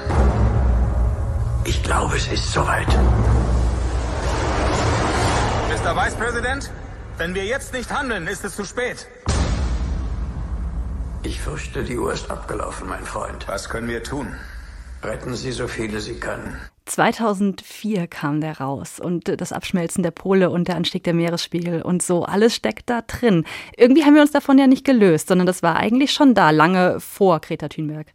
Ich 1.64 1.82
glaube, 1.82 2.16
es 2.16 2.26
ist 2.28 2.52
soweit. 2.52 2.88
Mr. 5.68 5.94
Vice 5.94 6.14
President? 6.14 6.70
Wenn 7.18 7.34
wir 7.34 7.44
jetzt 7.44 7.72
nicht 7.72 7.90
handeln, 7.90 8.26
ist 8.26 8.44
es 8.44 8.56
zu 8.56 8.64
spät. 8.64 9.06
Ich 11.26 11.40
fürchte, 11.40 11.82
die 11.82 11.98
Uhr 11.98 12.12
ist 12.12 12.30
abgelaufen, 12.30 12.88
mein 12.88 13.02
Freund. 13.02 13.48
Was 13.48 13.68
können 13.68 13.88
wir 13.88 14.04
tun? 14.04 14.28
Retten 15.02 15.34
Sie 15.34 15.50
so 15.50 15.66
viele 15.66 15.98
Sie 15.98 16.20
können. 16.20 16.56
2004 16.84 18.06
kam 18.06 18.40
der 18.40 18.60
raus 18.60 19.00
und 19.00 19.40
das 19.40 19.50
Abschmelzen 19.50 20.04
der 20.04 20.12
Pole 20.12 20.50
und 20.50 20.68
der 20.68 20.76
Anstieg 20.76 21.02
der 21.02 21.14
Meeresspiegel 21.14 21.82
und 21.82 22.00
so, 22.00 22.22
alles 22.22 22.54
steckt 22.54 22.88
da 22.90 23.02
drin. 23.02 23.44
Irgendwie 23.76 24.04
haben 24.04 24.14
wir 24.14 24.22
uns 24.22 24.30
davon 24.30 24.56
ja 24.56 24.68
nicht 24.68 24.84
gelöst, 24.84 25.26
sondern 25.26 25.48
das 25.48 25.64
war 25.64 25.74
eigentlich 25.74 26.12
schon 26.12 26.34
da, 26.34 26.50
lange 26.50 27.00
vor 27.00 27.40
Greta 27.40 27.68
Thunberg. 27.68 28.06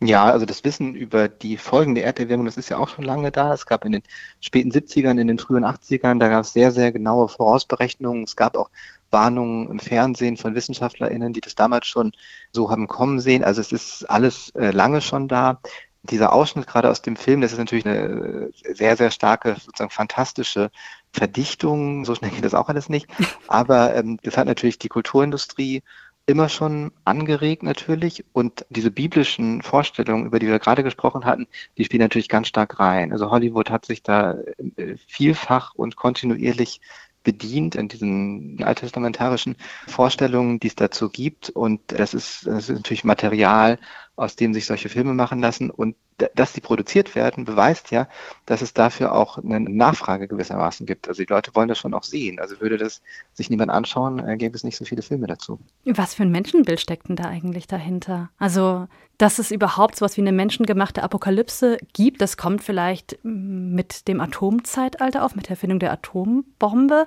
Ja, 0.00 0.26
also 0.26 0.46
das 0.46 0.62
Wissen 0.62 0.94
über 0.94 1.28
die 1.28 1.56
Folgen 1.56 1.96
der 1.96 2.04
Erderwärmung, 2.04 2.46
das 2.46 2.56
ist 2.56 2.68
ja 2.68 2.78
auch 2.78 2.88
schon 2.88 3.04
lange 3.04 3.32
da. 3.32 3.52
Es 3.52 3.66
gab 3.66 3.84
in 3.84 3.92
den 3.92 4.02
späten 4.40 4.70
70ern, 4.70 5.20
in 5.20 5.26
den 5.26 5.40
frühen 5.40 5.64
80ern, 5.64 6.20
da 6.20 6.28
gab 6.28 6.44
es 6.44 6.52
sehr, 6.52 6.70
sehr 6.70 6.92
genaue 6.92 7.28
Vorausberechnungen. 7.28 8.22
Es 8.22 8.36
gab 8.36 8.56
auch 8.56 8.70
Warnungen 9.10 9.68
im 9.70 9.78
Fernsehen 9.78 10.36
von 10.36 10.54
WissenschaftlerInnen, 10.54 11.32
die 11.32 11.40
das 11.40 11.54
damals 11.54 11.86
schon 11.86 12.12
so 12.52 12.70
haben 12.70 12.88
kommen 12.88 13.20
sehen. 13.20 13.44
Also 13.44 13.60
es 13.60 13.72
ist 13.72 14.04
alles 14.08 14.50
äh, 14.50 14.70
lange 14.70 15.00
schon 15.00 15.28
da. 15.28 15.60
Dieser 16.02 16.32
Ausschnitt 16.32 16.66
gerade 16.66 16.88
aus 16.88 17.02
dem 17.02 17.16
Film, 17.16 17.42
das 17.42 17.52
ist 17.52 17.58
natürlich 17.58 17.84
eine 17.84 18.50
sehr, 18.72 18.96
sehr 18.96 19.10
starke, 19.10 19.56
sozusagen 19.60 19.90
fantastische 19.90 20.70
Verdichtung. 21.12 22.04
So 22.06 22.14
schnell 22.14 22.30
geht 22.30 22.44
das 22.44 22.54
auch 22.54 22.68
alles 22.68 22.88
nicht. 22.88 23.06
Aber 23.48 23.94
ähm, 23.94 24.18
das 24.22 24.36
hat 24.36 24.46
natürlich 24.46 24.78
die 24.78 24.88
Kulturindustrie 24.88 25.82
immer 26.26 26.48
schon 26.48 26.92
angeregt 27.04 27.62
natürlich 27.62 28.24
und 28.32 28.64
diese 28.70 28.90
biblischen 28.90 29.62
Vorstellungen, 29.62 30.26
über 30.26 30.38
die 30.38 30.46
wir 30.46 30.58
gerade 30.60 30.84
gesprochen 30.84 31.24
hatten, 31.24 31.48
die 31.76 31.84
spielen 31.84 32.02
natürlich 32.02 32.28
ganz 32.28 32.46
stark 32.46 32.78
rein. 32.78 33.12
Also 33.12 33.30
Hollywood 33.30 33.68
hat 33.70 33.84
sich 33.84 34.02
da 34.02 34.36
äh, 34.76 34.96
vielfach 35.06 35.74
und 35.74 35.96
kontinuierlich 35.96 36.80
bedient 37.22 37.74
in 37.74 37.88
diesen 37.88 38.62
alttestamentarischen 38.62 39.56
Vorstellungen, 39.86 40.60
die 40.60 40.68
es 40.68 40.76
dazu 40.76 41.10
gibt. 41.10 41.50
Und 41.50 41.80
das 41.88 42.14
ist, 42.14 42.46
das 42.46 42.68
ist 42.68 42.76
natürlich 42.76 43.04
Material, 43.04 43.78
aus 44.16 44.36
dem 44.36 44.52
sich 44.52 44.66
solche 44.66 44.88
Filme 44.88 45.14
machen 45.14 45.40
lassen. 45.40 45.70
Und 45.70 45.96
dass 46.34 46.52
die 46.52 46.60
produziert 46.60 47.14
werden, 47.14 47.44
beweist 47.44 47.90
ja, 47.90 48.08
dass 48.46 48.62
es 48.62 48.74
dafür 48.74 49.14
auch 49.14 49.38
eine 49.38 49.60
Nachfrage 49.60 50.28
gewissermaßen 50.28 50.86
gibt. 50.86 51.08
Also 51.08 51.22
die 51.22 51.32
Leute 51.32 51.54
wollen 51.54 51.68
das 51.68 51.78
schon 51.78 51.94
auch 51.94 52.02
sehen. 52.02 52.38
Also 52.38 52.60
würde 52.60 52.76
das 52.76 53.00
sich 53.32 53.48
niemand 53.48 53.70
anschauen, 53.70 54.18
äh, 54.26 54.36
gäbe 54.36 54.54
es 54.54 54.64
nicht 54.64 54.76
so 54.76 54.84
viele 54.84 55.02
Filme 55.02 55.26
dazu. 55.26 55.58
Was 55.84 56.14
für 56.14 56.22
ein 56.24 56.30
Menschenbild 56.30 56.80
steckt 56.80 57.08
denn 57.08 57.16
da 57.16 57.24
eigentlich 57.24 57.66
dahinter? 57.66 58.30
Also, 58.38 58.86
dass 59.16 59.38
es 59.38 59.50
überhaupt 59.50 59.96
so 59.96 60.04
etwas 60.04 60.16
wie 60.16 60.22
eine 60.22 60.32
menschengemachte 60.32 61.02
Apokalypse 61.02 61.78
gibt, 61.92 62.20
das 62.20 62.36
kommt 62.36 62.62
vielleicht 62.62 63.18
mit 63.22 64.08
dem 64.08 64.20
Atomzeitalter 64.20 65.24
auf, 65.24 65.34
mit 65.34 65.46
der 65.46 65.52
Erfindung 65.52 65.78
der 65.78 65.92
Atombombe. 65.92 67.06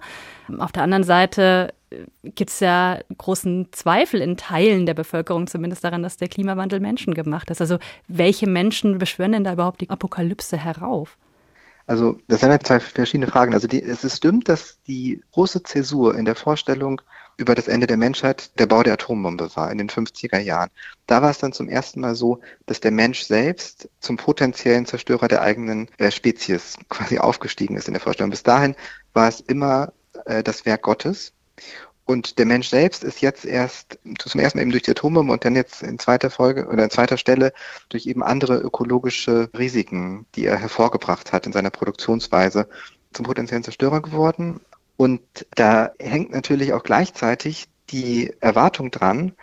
Auf 0.58 0.72
der 0.72 0.84
anderen 0.84 1.04
Seite 1.04 1.74
gibt 2.24 2.50
es 2.50 2.60
ja 2.60 3.00
großen 3.18 3.68
Zweifel 3.72 4.22
in 4.22 4.38
Teilen 4.38 4.86
der 4.86 4.94
Bevölkerung 4.94 5.48
zumindest 5.48 5.84
daran, 5.84 6.04
dass 6.04 6.18
der 6.18 6.28
Klimawandel 6.28 6.80
menschengemacht 6.80 7.50
ist. 7.50 7.62
Also 7.62 7.78
welche 8.08 8.48
Menschen 8.48 8.98
beschwören 8.98 9.34
denn 9.34 9.44
da 9.44 9.54
überhaupt 9.54 9.82
die 9.82 9.90
Apokalypse 9.90 10.58
herauf? 10.58 11.18
Also 11.86 12.18
das 12.28 12.40
sind 12.40 12.50
ja 12.50 12.60
zwei 12.60 12.80
verschiedene 12.80 13.28
Fragen. 13.28 13.54
Also 13.54 13.68
die, 13.68 13.84
es 13.84 14.16
stimmt, 14.16 14.48
dass 14.48 14.82
die 14.88 15.22
große 15.32 15.64
Zäsur 15.64 16.16
in 16.16 16.26
der 16.26 16.36
Vorstellung 16.36 17.02
über 17.38 17.56
das 17.56 17.68
Ende 17.68 17.88
der 17.88 17.98
Menschheit 17.98 18.58
der 18.60 18.68
Bau 18.68 18.84
der 18.84 18.94
Atombombe 18.94 19.50
war 19.56 19.72
in 19.72 19.80
den 19.80 19.90
50er 19.90 20.40
Jahren. 20.40 20.70
Da 21.08 21.22
war 21.22 21.32
es 21.32 21.40
dann 21.40 21.52
zum 21.52 21.68
ersten 21.68 22.00
Mal 22.00 22.16
so, 22.16 22.40
dass 22.68 22.80
der 22.80 22.92
Mensch 22.92 23.24
selbst 23.24 23.90
zum 24.00 24.18
potenziellen 24.18 24.86
Zerstörer 24.86 25.28
der 25.28 25.42
eigenen 25.42 25.90
äh, 25.98 26.12
Spezies 26.12 26.78
quasi 26.90 27.18
aufgestiegen 27.18 27.76
ist 27.76 27.88
in 27.88 27.94
der 27.94 28.02
Vorstellung. 28.02 28.30
Bis 28.30 28.44
dahin 28.44 28.76
war 29.14 29.28
es 29.28 29.42
immer 29.42 29.94
äh, 30.26 30.44
das 30.44 30.66
Werk 30.66 30.84
Gottes 30.84 31.34
und 32.06 32.38
der 32.38 32.46
Mensch 32.46 32.68
selbst 32.68 33.04
ist 33.04 33.22
jetzt 33.22 33.46
erst 33.46 33.98
zum 34.20 34.42
ersten 34.42 34.58
Mal 34.58 34.64
eben 34.64 34.72
durch 34.72 34.84
die 34.84 34.92
Atombombe 34.92 35.32
und 35.32 35.46
dann 35.46 35.56
jetzt 35.56 35.84
in 35.84 36.00
zweiter 36.00 36.30
Folge 36.30 36.68
oder 36.68 36.84
in 36.84 36.90
zweiter 36.90 37.18
Stelle 37.18 37.54
durch 37.90 38.06
eben 38.08 38.24
andere 38.24 38.58
ökologische 38.58 39.50
Risiken, 39.58 40.26
die 40.36 40.46
er 40.46 40.58
hervorgebracht 40.58 41.32
hat 41.32 41.46
in 41.46 41.54
seiner 41.54 41.70
Produktionsweise, 41.70 42.68
zum 43.14 43.26
potenziellen 43.26 43.64
Zerstörer 43.64 44.02
geworden. 44.02 44.60
Und 44.98 45.22
da 45.56 45.92
hängt 45.98 46.32
natürlich 46.32 46.74
auch 46.74 46.84
gleichzeitig 46.84 47.68
die 47.90 48.34
Erwartung 48.42 48.92
dran, 48.92 49.34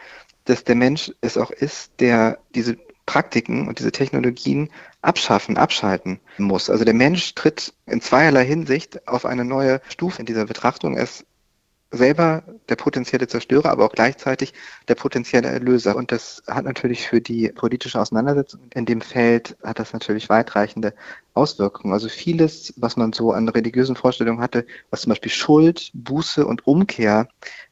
dass 0.44 0.64
der 0.64 0.74
Mensch 0.74 1.12
es 1.22 1.38
auch 1.38 1.50
ist, 1.50 1.92
der 1.98 2.38
diese 2.54 2.76
Praktiken 3.06 3.68
und 3.68 3.78
diese 3.78 3.90
Technologien 3.90 4.70
abschaffen, 5.02 5.56
abschalten 5.56 6.20
muss. 6.38 6.70
Also 6.70 6.84
der 6.84 6.94
Mensch 6.94 7.34
tritt 7.34 7.74
in 7.86 8.00
zweierlei 8.00 8.44
Hinsicht 8.44 9.08
auf 9.08 9.24
eine 9.24 9.44
neue 9.44 9.80
Stufe 9.88 10.20
in 10.20 10.26
dieser 10.26 10.44
Betrachtung. 10.44 10.96
Er 10.96 11.04
ist 11.04 11.26
selber 11.92 12.44
der 12.68 12.76
potenzielle 12.76 13.26
Zerstörer, 13.26 13.70
aber 13.70 13.84
auch 13.84 13.92
gleichzeitig 13.92 14.54
der 14.88 14.94
potenzielle 14.94 15.48
Erlöser. 15.48 15.96
Und 15.96 16.12
das 16.12 16.42
hat 16.46 16.64
natürlich 16.64 17.08
für 17.08 17.20
die 17.20 17.48
politische 17.48 18.00
Auseinandersetzung 18.00 18.60
in 18.74 18.86
dem 18.86 19.00
Feld, 19.00 19.56
hat 19.62 19.78
das 19.80 19.92
natürlich 19.92 20.28
weitreichende 20.28 20.94
Auswirkungen. 21.34 21.92
Also 21.92 22.08
vieles, 22.08 22.74
was 22.76 22.96
man 22.96 23.12
so 23.12 23.32
an 23.32 23.48
religiösen 23.48 23.96
Vorstellungen 23.96 24.40
hatte, 24.40 24.66
was 24.90 25.02
zum 25.02 25.10
Beispiel 25.10 25.32
Schuld, 25.32 25.90
Buße 25.94 26.46
und 26.46 26.66
Umkehr 26.66 27.28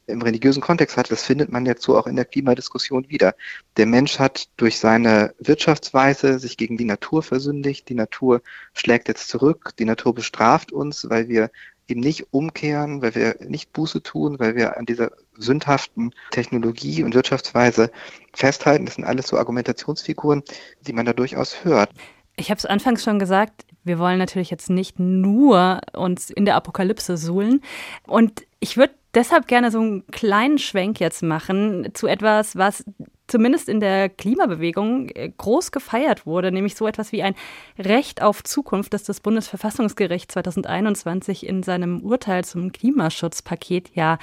im 0.06 0.22
religiösen 0.22 0.62
Kontext 0.62 0.96
hat, 0.96 1.10
das 1.10 1.22
findet 1.22 1.52
man 1.52 1.66
jetzt 1.66 1.82
so 1.82 1.96
auch 1.96 2.06
in 2.06 2.16
der 2.16 2.24
Klimadiskussion 2.24 3.08
wieder. 3.10 3.34
Der 3.76 3.86
Mensch 3.86 4.18
hat 4.18 4.48
durch 4.56 4.78
seine 4.78 5.34
Wirtschaftsweise 5.38 6.38
sich 6.38 6.56
gegen 6.56 6.76
die 6.76 6.86
Natur 6.86 7.22
versündigt. 7.22 7.88
Die 7.88 7.94
Natur 7.94 8.42
schlägt 8.72 9.08
jetzt 9.08 9.28
zurück. 9.28 9.74
Die 9.78 9.84
Natur 9.84 10.14
bestraft 10.14 10.72
uns, 10.72 11.08
weil 11.10 11.28
wir 11.28 11.50
eben 11.88 12.00
nicht 12.00 12.26
umkehren, 12.32 13.02
weil 13.02 13.14
wir 13.14 13.36
nicht 13.40 13.72
Buße 13.72 14.02
tun, 14.02 14.38
weil 14.38 14.54
wir 14.54 14.76
an 14.76 14.86
dieser 14.86 15.10
sündhaften 15.36 16.14
Technologie 16.30 17.02
und 17.02 17.14
Wirtschaftsweise 17.14 17.90
festhalten. 18.34 18.86
Das 18.86 18.96
sind 18.96 19.04
alles 19.04 19.28
so 19.28 19.38
Argumentationsfiguren, 19.38 20.42
die 20.86 20.92
man 20.92 21.06
da 21.06 21.12
durchaus 21.12 21.64
hört. 21.64 21.90
Ich 22.36 22.50
habe 22.50 22.58
es 22.58 22.66
anfangs 22.66 23.02
schon 23.02 23.18
gesagt, 23.18 23.64
wir 23.84 23.98
wollen 23.98 24.18
natürlich 24.18 24.50
jetzt 24.50 24.70
nicht 24.70 24.98
nur 24.98 25.80
uns 25.94 26.30
in 26.30 26.44
der 26.44 26.54
Apokalypse 26.54 27.16
suhlen. 27.16 27.62
Und 28.06 28.46
ich 28.60 28.76
würde 28.76 28.94
deshalb 29.14 29.46
gerne 29.48 29.70
so 29.70 29.80
einen 29.80 30.06
kleinen 30.08 30.58
Schwenk 30.58 31.00
jetzt 31.00 31.22
machen 31.22 31.90
zu 31.94 32.06
etwas, 32.06 32.56
was 32.56 32.84
zumindest 33.26 33.68
in 33.68 33.80
der 33.80 34.08
Klimabewegung 34.08 35.10
äh, 35.10 35.30
groß 35.36 35.70
gefeiert 35.70 36.26
wurde, 36.26 36.50
nämlich 36.50 36.74
so 36.74 36.86
etwas 36.86 37.12
wie 37.12 37.22
ein 37.22 37.34
Recht 37.78 38.22
auf 38.22 38.42
Zukunft, 38.42 38.94
das 38.94 39.04
das 39.04 39.20
Bundesverfassungsgericht 39.20 40.32
2021 40.32 41.46
in 41.46 41.62
seinem 41.62 42.00
Urteil 42.00 42.44
zum 42.44 42.72
Klimaschutzpaket 42.72 43.90
ja 43.94 44.18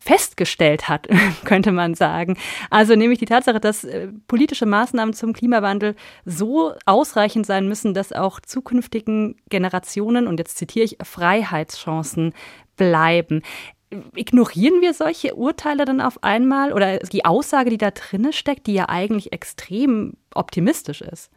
festgestellt 0.00 0.88
hat, 0.88 1.08
könnte 1.44 1.72
man 1.72 1.94
sagen. 1.94 2.36
Also 2.70 2.94
nämlich 2.94 3.18
die 3.18 3.26
Tatsache, 3.26 3.60
dass 3.60 3.84
äh, 3.84 4.08
politische 4.26 4.66
Maßnahmen 4.66 5.14
zum 5.14 5.32
Klimawandel 5.32 5.94
so 6.24 6.74
ausreichend 6.86 7.46
sein 7.46 7.68
müssen, 7.68 7.94
dass 7.94 8.12
auch 8.12 8.40
zukünftigen 8.40 9.36
Generationen, 9.50 10.26
und 10.26 10.38
jetzt 10.38 10.56
zitiere 10.56 10.84
ich, 10.84 10.98
Freiheitschancen 11.02 12.32
bleiben. 12.76 13.42
Ignorieren 14.14 14.80
wir 14.82 14.92
solche 14.92 15.34
Urteile 15.34 15.84
dann 15.84 16.00
auf 16.00 16.22
einmal 16.22 16.72
oder 16.72 16.98
die 16.98 17.24
Aussage, 17.24 17.70
die 17.70 17.78
da 17.78 17.90
drinne 17.90 18.32
steckt, 18.32 18.66
die 18.66 18.74
ja 18.74 18.88
eigentlich 18.88 19.32
extrem 19.32 20.14
optimistisch 20.34 21.00
ist? 21.00 21.30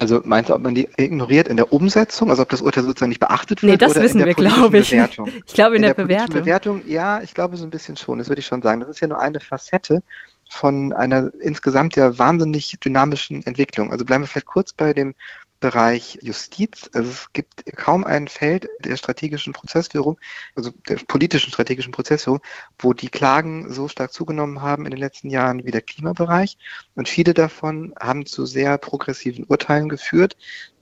Also 0.00 0.20
meinst 0.24 0.48
du, 0.48 0.54
ob 0.54 0.62
man 0.62 0.76
die 0.76 0.88
ignoriert 0.96 1.48
in 1.48 1.56
der 1.56 1.72
Umsetzung, 1.72 2.30
also 2.30 2.42
ob 2.42 2.48
das 2.50 2.62
Urteil 2.62 2.84
sozusagen 2.84 3.08
nicht 3.08 3.20
beachtet 3.20 3.62
wird? 3.62 3.72
Nee, 3.72 3.76
das 3.76 3.96
wissen 3.96 4.24
wir, 4.24 4.32
glaube 4.34 4.78
ich. 4.78 4.90
Bewertung? 4.90 5.28
Ich 5.44 5.54
glaube 5.54 5.74
in, 5.74 5.82
in 5.82 5.86
der, 5.88 5.94
der 5.94 6.02
Bewertung. 6.04 6.40
Bewertung. 6.40 6.82
Ja, 6.86 7.20
ich 7.20 7.34
glaube 7.34 7.56
so 7.56 7.64
ein 7.64 7.70
bisschen 7.70 7.96
schon, 7.96 8.18
das 8.18 8.28
würde 8.28 8.38
ich 8.38 8.46
schon 8.46 8.62
sagen. 8.62 8.80
Das 8.80 8.88
ist 8.88 9.00
ja 9.00 9.08
nur 9.08 9.18
eine 9.18 9.40
Facette 9.40 10.02
von 10.48 10.92
einer 10.92 11.32
insgesamt 11.40 11.96
ja 11.96 12.16
wahnsinnig 12.16 12.78
dynamischen 12.78 13.44
Entwicklung. 13.44 13.90
Also 13.90 14.04
bleiben 14.04 14.22
wir 14.22 14.28
vielleicht 14.28 14.46
kurz 14.46 14.72
bei 14.72 14.92
dem 14.92 15.14
Bereich 15.60 16.18
Justiz. 16.22 16.88
Also 16.92 17.10
es 17.10 17.32
gibt 17.32 17.64
kaum 17.76 18.04
ein 18.04 18.28
Feld 18.28 18.68
der 18.84 18.96
strategischen 18.96 19.52
Prozessführung, 19.52 20.18
also 20.54 20.70
der 20.88 20.96
politischen 21.08 21.50
strategischen 21.50 21.92
Prozessführung, 21.92 22.40
wo 22.78 22.92
die 22.92 23.08
Klagen 23.08 23.72
so 23.72 23.88
stark 23.88 24.12
zugenommen 24.12 24.62
haben 24.62 24.84
in 24.84 24.92
den 24.92 25.00
letzten 25.00 25.30
Jahren 25.30 25.64
wie 25.64 25.72
der 25.72 25.82
Klimabereich. 25.82 26.58
Und 26.94 27.08
viele 27.08 27.34
davon 27.34 27.92
haben 28.00 28.26
zu 28.26 28.46
sehr 28.46 28.78
progressiven 28.78 29.44
Urteilen 29.44 29.88
geführt, 29.88 30.36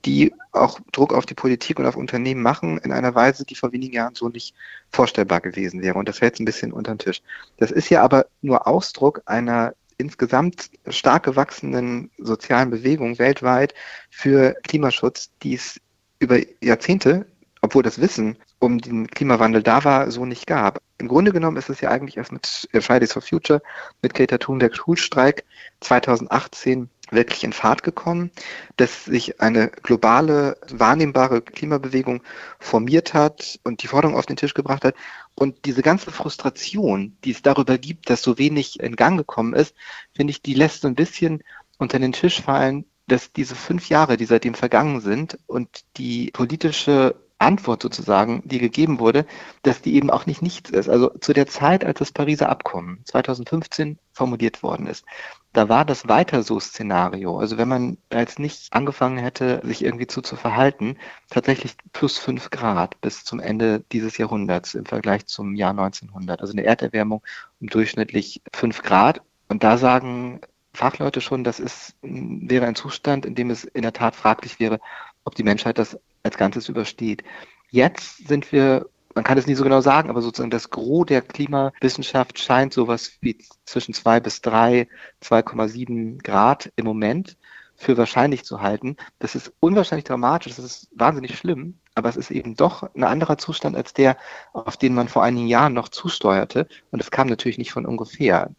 die 0.05 0.33
auch 0.51 0.79
Druck 0.91 1.13
auf 1.13 1.25
die 1.25 1.33
Politik 1.33 1.79
und 1.79 1.85
auf 1.85 1.95
Unternehmen 1.95 2.41
machen 2.41 2.77
in 2.77 2.91
einer 2.91 3.15
Weise, 3.15 3.45
die 3.45 3.55
vor 3.55 3.71
wenigen 3.71 3.95
Jahren 3.95 4.15
so 4.15 4.29
nicht 4.29 4.53
vorstellbar 4.91 5.41
gewesen 5.41 5.81
wäre. 5.81 5.97
Und 5.97 6.07
das 6.07 6.19
fällt 6.19 6.39
ein 6.39 6.45
bisschen 6.45 6.71
unter 6.71 6.93
den 6.93 6.99
Tisch. 6.99 7.21
Das 7.57 7.71
ist 7.71 7.89
ja 7.89 8.03
aber 8.03 8.27
nur 8.41 8.67
Ausdruck 8.67 9.21
einer 9.25 9.73
insgesamt 9.97 10.69
stark 10.87 11.23
gewachsenen 11.23 12.11
sozialen 12.17 12.69
Bewegung 12.69 13.19
weltweit 13.19 13.73
für 14.09 14.55
Klimaschutz, 14.63 15.31
die 15.43 15.55
es 15.55 15.79
über 16.19 16.39
Jahrzehnte, 16.61 17.25
obwohl 17.61 17.83
das 17.83 17.99
Wissen 17.99 18.37
um 18.59 18.79
den 18.79 19.07
Klimawandel 19.07 19.63
da 19.63 19.83
war, 19.83 20.09
so 20.11 20.25
nicht 20.25 20.47
gab. 20.47 20.81
Im 20.99 21.07
Grunde 21.07 21.31
genommen 21.31 21.57
ist 21.57 21.69
es 21.69 21.81
ja 21.81 21.89
eigentlich 21.89 22.17
erst 22.17 22.31
mit 22.31 22.67
Fridays 22.79 23.13
for 23.13 23.21
Future, 23.21 23.61
mit 24.01 24.13
Greta 24.13 24.37
Thunberg 24.37 24.75
Schulstreik 24.75 25.43
2018 25.81 26.89
wirklich 27.11 27.43
in 27.43 27.53
Fahrt 27.53 27.83
gekommen, 27.83 28.31
dass 28.75 29.05
sich 29.05 29.39
eine 29.39 29.69
globale, 29.69 30.57
wahrnehmbare 30.69 31.41
Klimabewegung 31.41 32.21
formiert 32.59 33.13
hat 33.13 33.59
und 33.63 33.83
die 33.83 33.87
Forderung 33.87 34.17
auf 34.17 34.25
den 34.25 34.35
Tisch 34.35 34.53
gebracht 34.53 34.83
hat. 34.83 34.95
Und 35.39 35.65
diese 35.65 35.83
ganze 35.83 36.11
Frustration, 36.11 37.15
die 37.23 37.29
es 37.29 37.43
darüber 37.43 37.77
gibt, 37.77 38.09
dass 38.09 38.23
so 38.23 38.39
wenig 38.39 38.79
in 38.79 38.95
Gang 38.95 39.17
gekommen 39.19 39.53
ist, 39.53 39.75
finde 40.13 40.31
ich, 40.31 40.41
die 40.41 40.55
lässt 40.55 40.81
so 40.81 40.87
ein 40.87 40.95
bisschen 40.95 41.43
unter 41.77 41.99
den 41.99 42.11
Tisch 42.11 42.41
fallen, 42.41 42.85
dass 43.07 43.33
diese 43.33 43.53
fünf 43.53 43.87
Jahre, 43.87 44.17
die 44.17 44.25
seitdem 44.25 44.55
vergangen 44.55 44.99
sind 44.99 45.37
und 45.45 45.85
die 45.97 46.31
politische 46.31 47.15
Antwort 47.39 47.83
sozusagen, 47.83 48.41
die 48.45 48.59
gegeben 48.59 48.99
wurde, 48.99 49.25
dass 49.61 49.81
die 49.81 49.95
eben 49.95 50.09
auch 50.09 50.25
nicht 50.25 50.41
nichts 50.41 50.69
ist. 50.69 50.89
Also 50.89 51.09
zu 51.19 51.33
der 51.33 51.47
Zeit, 51.47 51.85
als 51.85 51.99
das 51.99 52.11
Pariser 52.11 52.49
Abkommen 52.49 53.01
2015 53.05 53.99
formuliert 54.11 54.63
worden 54.63 54.87
ist, 54.87 55.05
da 55.53 55.69
war 55.69 55.85
das 55.85 56.07
weiter 56.07 56.43
so 56.43 56.59
Szenario. 56.59 57.39
Also 57.39 57.57
wenn 57.57 57.67
man 57.67 57.97
jetzt 58.11 58.39
nicht 58.39 58.73
angefangen 58.73 59.17
hätte, 59.17 59.61
sich 59.63 59.83
irgendwie 59.83 60.07
zu, 60.07 60.21
zu 60.21 60.35
verhalten, 60.35 60.97
tatsächlich 61.29 61.75
plus 61.93 62.17
fünf 62.17 62.49
Grad 62.49 62.99
bis 63.01 63.23
zum 63.23 63.39
Ende 63.39 63.83
dieses 63.91 64.17
Jahrhunderts 64.17 64.75
im 64.75 64.85
Vergleich 64.85 65.25
zum 65.27 65.55
Jahr 65.55 65.71
1900. 65.71 66.41
Also 66.41 66.53
eine 66.53 66.63
Erderwärmung 66.63 67.23
um 67.59 67.67
durchschnittlich 67.67 68.41
fünf 68.53 68.81
Grad. 68.81 69.21
Und 69.47 69.63
da 69.63 69.77
sagen 69.77 70.41
Fachleute 70.73 71.21
schon, 71.21 71.43
das 71.43 71.59
ist, 71.59 71.95
wäre 72.03 72.67
ein 72.67 72.75
Zustand, 72.75 73.25
in 73.25 73.33
dem 73.33 73.49
es 73.49 73.63
in 73.63 73.81
der 73.81 73.93
Tat 73.93 74.15
fraglich 74.15 74.59
wäre, 74.59 74.79
ob 75.27 75.35
die 75.35 75.43
Menschheit 75.43 75.77
das 75.77 75.99
als 76.23 76.37
Ganzes 76.37 76.69
übersteht. 76.69 77.21
Jetzt 77.69 78.27
sind 78.29 78.53
wir, 78.53 78.87
man 79.13 79.25
kann 79.25 79.37
es 79.37 79.45
nie 79.45 79.55
so 79.55 79.63
genau 79.63 79.81
sagen, 79.81 80.09
aber 80.09 80.21
sozusagen 80.21 80.49
das 80.49 80.69
Gros 80.69 81.05
der 81.05 81.21
Klimawissenschaft 81.21 82.39
scheint 82.39 82.73
sowas 82.73 83.11
wie 83.19 83.37
zwischen 83.65 83.93
zwei 83.93 84.21
bis 84.21 84.41
drei, 84.41 84.87
2,7 85.21 86.23
Grad 86.23 86.71
im 86.77 86.85
Moment 86.85 87.35
für 87.75 87.97
wahrscheinlich 87.97 88.45
zu 88.45 88.61
halten. 88.61 88.95
Das 89.19 89.35
ist 89.35 89.51
unwahrscheinlich 89.59 90.05
dramatisch, 90.05 90.55
das 90.55 90.63
ist 90.63 90.89
wahnsinnig 90.95 91.37
schlimm, 91.37 91.77
aber 91.93 92.07
es 92.07 92.15
ist 92.15 92.31
eben 92.31 92.55
doch 92.55 92.83
ein 92.95 93.03
anderer 93.03 93.37
Zustand 93.37 93.75
als 93.75 93.93
der, 93.93 94.15
auf 94.53 94.77
den 94.77 94.93
man 94.95 95.09
vor 95.09 95.23
einigen 95.23 95.47
Jahren 95.47 95.73
noch 95.73 95.89
zusteuerte. 95.89 96.69
Und 96.91 97.01
es 97.01 97.11
kam 97.11 97.27
natürlich 97.27 97.57
nicht 97.57 97.73
von 97.73 97.85
ungefähr. 97.85 98.51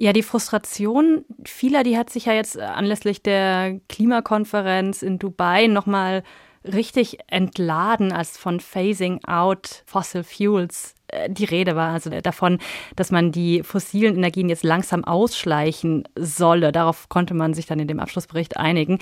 Ja, 0.00 0.12
die 0.12 0.22
Frustration 0.22 1.24
vieler, 1.44 1.82
die 1.82 1.98
hat 1.98 2.08
sich 2.08 2.26
ja 2.26 2.32
jetzt 2.32 2.56
anlässlich 2.56 3.20
der 3.20 3.80
Klimakonferenz 3.88 5.02
in 5.02 5.18
Dubai 5.18 5.66
nochmal 5.66 6.22
richtig 6.64 7.18
entladen, 7.26 8.12
als 8.12 8.38
von 8.38 8.60
Phasing 8.60 9.24
Out 9.24 9.82
Fossil 9.86 10.22
Fuels 10.22 10.94
äh, 11.08 11.28
die 11.28 11.44
Rede 11.44 11.74
war, 11.74 11.92
also 11.92 12.10
davon, 12.10 12.58
dass 12.94 13.10
man 13.10 13.32
die 13.32 13.64
fossilen 13.64 14.16
Energien 14.16 14.48
jetzt 14.48 14.62
langsam 14.62 15.04
ausschleichen 15.04 16.04
solle. 16.16 16.70
Darauf 16.70 17.08
konnte 17.08 17.34
man 17.34 17.52
sich 17.54 17.66
dann 17.66 17.80
in 17.80 17.88
dem 17.88 17.98
Abschlussbericht 17.98 18.56
einigen. 18.56 19.00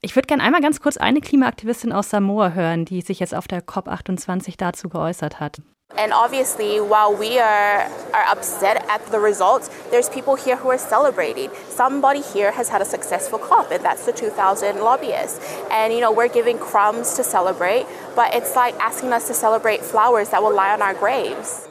Ich 0.00 0.14
würde 0.14 0.26
gerne 0.26 0.44
einmal 0.44 0.60
ganz 0.60 0.80
kurz 0.80 0.96
eine 0.96 1.20
Klimaaktivistin 1.20 1.92
aus 1.92 2.10
Samoa 2.10 2.50
hören, 2.50 2.84
die 2.84 3.00
sich 3.00 3.18
jetzt 3.18 3.34
auf 3.34 3.48
der 3.48 3.66
COP28 3.66 4.54
dazu 4.56 4.88
geäußert 4.88 5.40
hat. 5.40 5.60
And 5.94 6.12
obviously, 6.12 6.80
while 6.80 7.14
we 7.14 7.38
are, 7.38 7.88
are 8.12 8.24
upset 8.28 8.84
at 8.88 9.06
the 9.06 9.20
results, 9.20 9.70
there's 9.90 10.08
people 10.08 10.34
here 10.34 10.56
who 10.56 10.68
are 10.70 10.78
celebrating. 10.78 11.50
Somebody 11.68 12.20
here 12.20 12.50
has 12.50 12.68
had 12.68 12.82
a 12.82 12.84
successful 12.84 13.38
COP, 13.38 13.70
and 13.70 13.84
that's 13.84 14.04
the 14.04 14.12
2000 14.12 14.80
lobbyists. 14.80 15.40
And, 15.70 15.92
you 15.92 16.00
know, 16.00 16.12
we're 16.12 16.28
giving 16.28 16.58
crumbs 16.58 17.14
to 17.14 17.24
celebrate, 17.24 17.86
but 18.14 18.34
it's 18.34 18.56
like 18.56 18.74
asking 18.80 19.12
us 19.12 19.28
to 19.28 19.34
celebrate 19.34 19.82
flowers 19.82 20.30
that 20.30 20.42
will 20.42 20.54
lie 20.54 20.72
on 20.74 20.82
our 20.82 20.94
graves. 20.94 21.68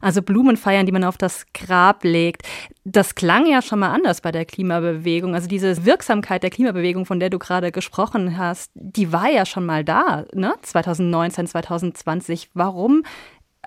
Also 0.00 0.22
Blumen 0.22 0.56
feiern, 0.56 0.86
die 0.86 0.92
man 0.92 1.02
auf 1.02 1.18
das 1.18 1.44
Grab 1.52 2.04
legt. 2.04 2.42
Das 2.84 3.16
klang 3.16 3.46
ja 3.46 3.62
schon 3.62 3.80
mal 3.80 3.92
anders 3.92 4.20
bei 4.20 4.30
der 4.30 4.44
Klimabewegung. 4.44 5.34
Also 5.34 5.48
diese 5.48 5.84
Wirksamkeit 5.84 6.44
der 6.44 6.50
Klimabewegung, 6.50 7.04
von 7.04 7.18
der 7.18 7.30
du 7.30 7.38
gerade 7.40 7.72
gesprochen 7.72 8.38
hast, 8.38 8.70
die 8.74 9.12
war 9.12 9.28
ja 9.28 9.44
schon 9.44 9.66
mal 9.66 9.84
da, 9.84 10.24
ne? 10.32 10.54
2019, 10.62 11.48
2020. 11.48 12.50
Warum 12.54 13.02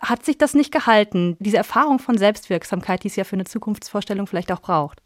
hat 0.01 0.25
sich 0.25 0.38
das 0.38 0.53
nicht 0.53 0.72
gehalten. 0.72 1.38
Diese 1.39 1.58
Erfahrung 1.58 2.00
von 2.00 2.17
Selbstwirksamkeit, 2.17 3.03
die 3.03 3.08
es 3.08 3.15
ja 3.15 3.24
für 3.24 3.36
eine 3.36 3.46
Zukunftsvorstellung 3.46 4.27
vielleicht 4.27 4.51
auch 4.51 4.62
braucht. 4.62 5.01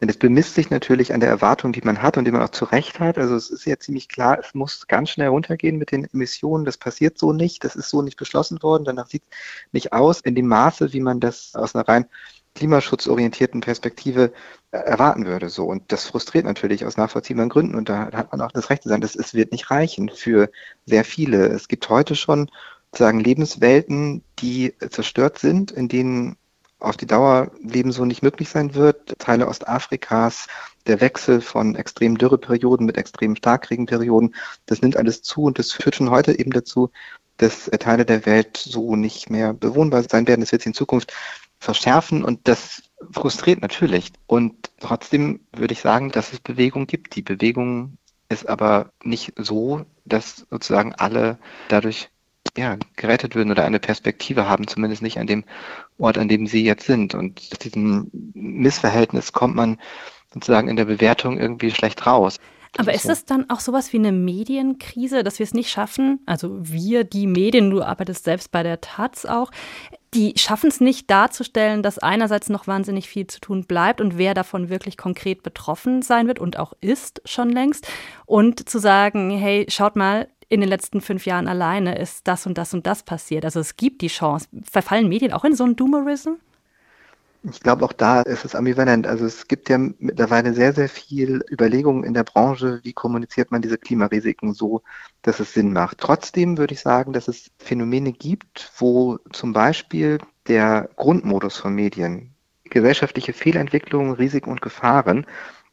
Denn 0.00 0.08
es 0.08 0.16
bemisst 0.16 0.54
sich 0.54 0.70
natürlich 0.70 1.12
an 1.12 1.20
der 1.20 1.28
Erwartung, 1.28 1.72
die 1.72 1.82
man 1.82 2.00
hat 2.00 2.16
und 2.16 2.24
die 2.24 2.30
man 2.30 2.42
auch 2.42 2.50
zu 2.50 2.64
Recht 2.64 3.00
hat. 3.00 3.18
Also 3.18 3.36
es 3.36 3.50
ist 3.50 3.66
ja 3.66 3.78
ziemlich 3.78 4.08
klar, 4.08 4.38
es 4.38 4.54
muss 4.54 4.86
ganz 4.86 5.10
schnell 5.10 5.28
runtergehen 5.28 5.76
mit 5.76 5.92
den 5.92 6.06
Emissionen. 6.06 6.64
Das 6.64 6.78
passiert 6.78 7.18
so 7.18 7.34
nicht. 7.34 7.64
Das 7.64 7.76
ist 7.76 7.90
so 7.90 8.00
nicht 8.00 8.16
beschlossen 8.16 8.62
worden. 8.62 8.84
Danach 8.84 9.08
sieht 9.08 9.24
es 9.24 9.36
nicht 9.72 9.92
aus 9.92 10.20
in 10.22 10.34
dem 10.34 10.46
Maße, 10.46 10.94
wie 10.94 11.00
man 11.00 11.20
das 11.20 11.54
aus 11.54 11.74
einer 11.74 11.86
rein 11.86 12.06
klimaschutzorientierten 12.54 13.60
Perspektive 13.60 14.32
äh, 14.70 14.78
erwarten 14.78 15.26
würde. 15.26 15.50
So. 15.50 15.66
Und 15.66 15.92
das 15.92 16.06
frustriert 16.06 16.46
natürlich 16.46 16.86
aus 16.86 16.96
nachvollziehbaren 16.96 17.50
Gründen. 17.50 17.74
Und 17.74 17.90
da 17.90 18.10
hat 18.12 18.32
man 18.32 18.40
auch 18.40 18.52
das 18.52 18.70
Recht 18.70 18.82
zu 18.82 18.88
sagen, 18.88 19.02
dass 19.02 19.14
es 19.14 19.34
wird 19.34 19.52
nicht 19.52 19.70
reichen 19.70 20.08
für 20.08 20.50
sehr 20.86 21.04
viele. 21.04 21.46
Es 21.48 21.68
gibt 21.68 21.88
heute 21.90 22.16
schon 22.16 22.50
sagen 22.94 23.20
Lebenswelten, 23.20 24.22
die 24.38 24.74
zerstört 24.90 25.38
sind, 25.38 25.70
in 25.70 25.88
denen 25.88 26.36
auf 26.80 26.96
die 26.96 27.06
Dauer 27.06 27.50
Leben 27.62 27.92
so 27.92 28.04
nicht 28.04 28.22
möglich 28.22 28.48
sein 28.48 28.74
wird. 28.74 29.18
Teile 29.18 29.48
Ostafrikas, 29.48 30.46
der 30.86 31.00
Wechsel 31.00 31.40
von 31.40 31.76
extremen 31.76 32.16
Dürreperioden 32.16 32.86
mit 32.86 32.96
extremen 32.96 33.36
Starkregenperioden, 33.36 34.34
das 34.66 34.80
nimmt 34.80 34.96
alles 34.96 35.22
zu 35.22 35.42
und 35.42 35.58
das 35.58 35.72
führt 35.72 35.96
schon 35.96 36.10
heute 36.10 36.38
eben 36.38 36.50
dazu, 36.50 36.90
dass 37.36 37.70
Teile 37.78 38.04
der 38.04 38.26
Welt 38.26 38.56
so 38.56 38.96
nicht 38.96 39.30
mehr 39.30 39.54
bewohnbar 39.54 40.02
sein 40.02 40.26
werden. 40.26 40.40
Das 40.40 40.52
wird 40.52 40.62
sich 40.62 40.68
in 40.68 40.74
Zukunft 40.74 41.12
verschärfen 41.58 42.24
und 42.24 42.48
das 42.48 42.82
frustriert 43.12 43.62
natürlich. 43.62 44.12
Und 44.26 44.70
trotzdem 44.78 45.40
würde 45.52 45.72
ich 45.72 45.80
sagen, 45.80 46.10
dass 46.10 46.32
es 46.32 46.40
Bewegung 46.40 46.86
gibt. 46.86 47.16
Die 47.16 47.22
Bewegung 47.22 47.96
ist 48.28 48.48
aber 48.48 48.92
nicht 49.02 49.32
so, 49.36 49.84
dass 50.04 50.46
sozusagen 50.50 50.94
alle 50.94 51.38
dadurch 51.68 52.10
ja, 52.60 52.76
gerettet 52.96 53.34
würden 53.34 53.50
oder 53.50 53.64
eine 53.64 53.80
Perspektive 53.80 54.46
haben, 54.46 54.68
zumindest 54.68 55.00
nicht 55.00 55.18
an 55.18 55.26
dem 55.26 55.44
Ort, 55.98 56.18
an 56.18 56.28
dem 56.28 56.46
sie 56.46 56.62
jetzt 56.62 56.84
sind. 56.84 57.14
Und 57.14 57.40
aus 57.40 57.58
diesem 57.58 58.10
Missverhältnis 58.34 59.32
kommt 59.32 59.56
man 59.56 59.78
sozusagen 60.32 60.68
in 60.68 60.76
der 60.76 60.84
Bewertung 60.84 61.38
irgendwie 61.38 61.70
schlecht 61.70 62.06
raus. 62.06 62.36
Aber 62.76 62.94
ist 62.94 63.08
es 63.08 63.24
dann 63.24 63.50
auch 63.50 63.58
sowas 63.58 63.92
wie 63.92 63.96
eine 63.96 64.12
Medienkrise, 64.12 65.24
dass 65.24 65.40
wir 65.40 65.44
es 65.44 65.54
nicht 65.54 65.70
schaffen, 65.70 66.20
also 66.24 66.56
wir, 66.60 67.02
die 67.02 67.26
Medien, 67.26 67.70
du 67.70 67.82
arbeitest 67.82 68.24
selbst 68.24 68.52
bei 68.52 68.62
der 68.62 68.80
Taz 68.80 69.24
auch, 69.24 69.50
die 70.14 70.34
schaffen 70.36 70.68
es 70.68 70.80
nicht 70.80 71.10
darzustellen, 71.10 71.82
dass 71.82 71.98
einerseits 71.98 72.48
noch 72.48 72.68
wahnsinnig 72.68 73.08
viel 73.08 73.26
zu 73.26 73.40
tun 73.40 73.64
bleibt 73.64 74.00
und 74.00 74.18
wer 74.18 74.34
davon 74.34 74.68
wirklich 74.68 74.96
konkret 74.96 75.42
betroffen 75.42 76.02
sein 76.02 76.28
wird 76.28 76.38
und 76.38 76.58
auch 76.58 76.74
ist 76.80 77.22
schon 77.24 77.50
längst. 77.50 77.88
Und 78.24 78.68
zu 78.68 78.78
sagen, 78.78 79.30
hey, 79.30 79.66
schaut 79.68 79.96
mal, 79.96 80.28
in 80.50 80.60
den 80.60 80.68
letzten 80.68 81.00
fünf 81.00 81.26
Jahren 81.26 81.48
alleine 81.48 81.96
ist 81.96 82.26
das 82.28 82.44
und 82.44 82.58
das 82.58 82.74
und 82.74 82.86
das 82.86 83.04
passiert. 83.04 83.44
Also 83.44 83.60
es 83.60 83.76
gibt 83.76 84.02
die 84.02 84.08
Chance. 84.08 84.48
Verfallen 84.68 85.08
Medien 85.08 85.32
auch 85.32 85.44
in 85.44 85.54
so 85.54 85.64
einen 85.64 85.76
Doomerism? 85.76 86.32
Ich 87.44 87.60
glaube, 87.60 87.84
auch 87.84 87.94
da 87.94 88.20
ist 88.20 88.44
es 88.44 88.54
ambivalent. 88.54 89.06
Also 89.06 89.24
es 89.24 89.46
gibt 89.46 89.70
ja 89.70 89.78
mittlerweile 89.78 90.52
sehr, 90.52 90.74
sehr 90.74 90.88
viel 90.88 91.42
Überlegungen 91.50 92.04
in 92.04 92.12
der 92.12 92.24
Branche, 92.24 92.80
wie 92.82 92.92
kommuniziert 92.92 93.50
man 93.50 93.62
diese 93.62 93.78
Klimarisiken 93.78 94.52
so, 94.52 94.82
dass 95.22 95.40
es 95.40 95.54
Sinn 95.54 95.72
macht. 95.72 95.98
Trotzdem 95.98 96.58
würde 96.58 96.74
ich 96.74 96.80
sagen, 96.80 97.12
dass 97.12 97.28
es 97.28 97.50
Phänomene 97.58 98.12
gibt, 98.12 98.70
wo 98.76 99.18
zum 99.32 99.52
Beispiel 99.52 100.18
der 100.48 100.90
Grundmodus 100.96 101.56
von 101.56 101.74
Medien, 101.74 102.34
gesellschaftliche 102.64 103.32
Fehlentwicklungen, 103.32 104.14
Risiken 104.14 104.50
und 104.50 104.60
Gefahren 104.60 105.26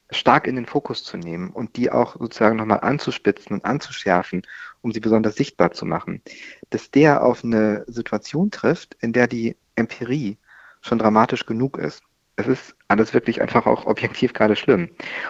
stark 0.10 0.48
in 0.48 0.56
den 0.56 0.66
Fokus 0.66 1.04
zu 1.04 1.18
nehmen 1.18 1.50
und 1.50 1.76
die 1.76 1.92
auch 1.92 2.18
sozusagen 2.18 2.58
nochmal 2.58 2.80
anzuspitzen 2.82 3.54
und 3.54 3.66
anzuschärfen, 3.66 4.44
um 4.82 4.92
sie 4.92 5.00
besonders 5.00 5.36
sichtbar 5.36 5.72
zu 5.72 5.86
machen, 5.86 6.22
dass 6.70 6.92
der 6.92 7.24
auf 7.24 7.44
eine 7.44 7.84
Situation 7.88 8.52
trifft, 8.52 8.96
in 9.02 9.14
der 9.14 9.28
die 9.28 9.58
Empirie 9.76 10.38
schon 10.82 11.00
dramatisch 11.00 11.46
genug 11.46 11.78
ist. 11.78 12.02
Es 12.38 12.48
ist 12.48 12.76
alles 12.88 13.14
wirklich 13.14 13.42
einfach 13.42 13.66
auch 13.66 13.86
objektiv 13.86 14.34
gerade 14.34 14.56
schlimm. 14.56 14.90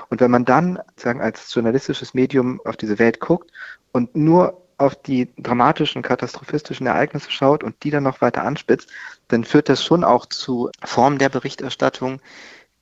Und 0.09 0.19
wenn 0.19 0.29
man 0.29 0.45
dann 0.45 0.79
sozusagen 0.89 1.21
als 1.21 1.53
journalistisches 1.53 2.13
Medium 2.13 2.61
auf 2.65 2.77
diese 2.77 2.99
Welt 2.99 3.19
guckt 3.19 3.51
und 3.93 4.15
nur 4.15 4.61
auf 4.77 4.95
die 4.95 5.33
dramatischen, 5.37 6.03
katastrophistischen 6.03 6.85
Ereignisse 6.85 7.31
schaut 7.31 7.63
und 7.63 7.83
die 7.83 7.89
dann 7.89 8.03
noch 8.03 8.21
weiter 8.21 8.43
anspitzt, 8.43 8.89
dann 9.27 9.43
führt 9.43 9.69
das 9.69 9.83
schon 9.83 10.03
auch 10.03 10.27
zu 10.27 10.69
Formen 10.83 11.17
der 11.17 11.29
Berichterstattung, 11.29 12.21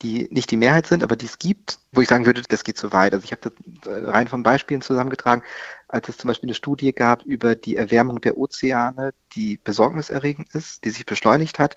die 0.01 0.27
nicht 0.31 0.51
die 0.51 0.57
Mehrheit 0.57 0.87
sind, 0.87 1.03
aber 1.03 1.15
die 1.15 1.25
es 1.25 1.39
gibt, 1.39 1.79
wo 1.91 2.01
ich 2.01 2.07
sagen 2.07 2.25
würde, 2.25 2.41
das 2.41 2.63
geht 2.63 2.77
zu 2.77 2.91
weit. 2.91 3.13
Also 3.13 3.23
ich 3.23 3.31
habe 3.31 3.49
das 3.49 3.91
äh, 3.91 4.09
rein 4.09 4.27
von 4.27 4.43
Beispielen 4.43 4.81
zusammengetragen, 4.81 5.43
als 5.87 6.09
es 6.09 6.17
zum 6.17 6.27
Beispiel 6.27 6.49
eine 6.49 6.55
Studie 6.55 6.93
gab 6.93 7.23
über 7.23 7.55
die 7.55 7.77
Erwärmung 7.77 8.19
der 8.21 8.37
Ozeane, 8.37 9.13
die 9.33 9.57
besorgniserregend 9.63 10.53
ist, 10.53 10.83
die 10.83 10.89
sich 10.89 11.05
beschleunigt 11.05 11.59
hat, 11.59 11.75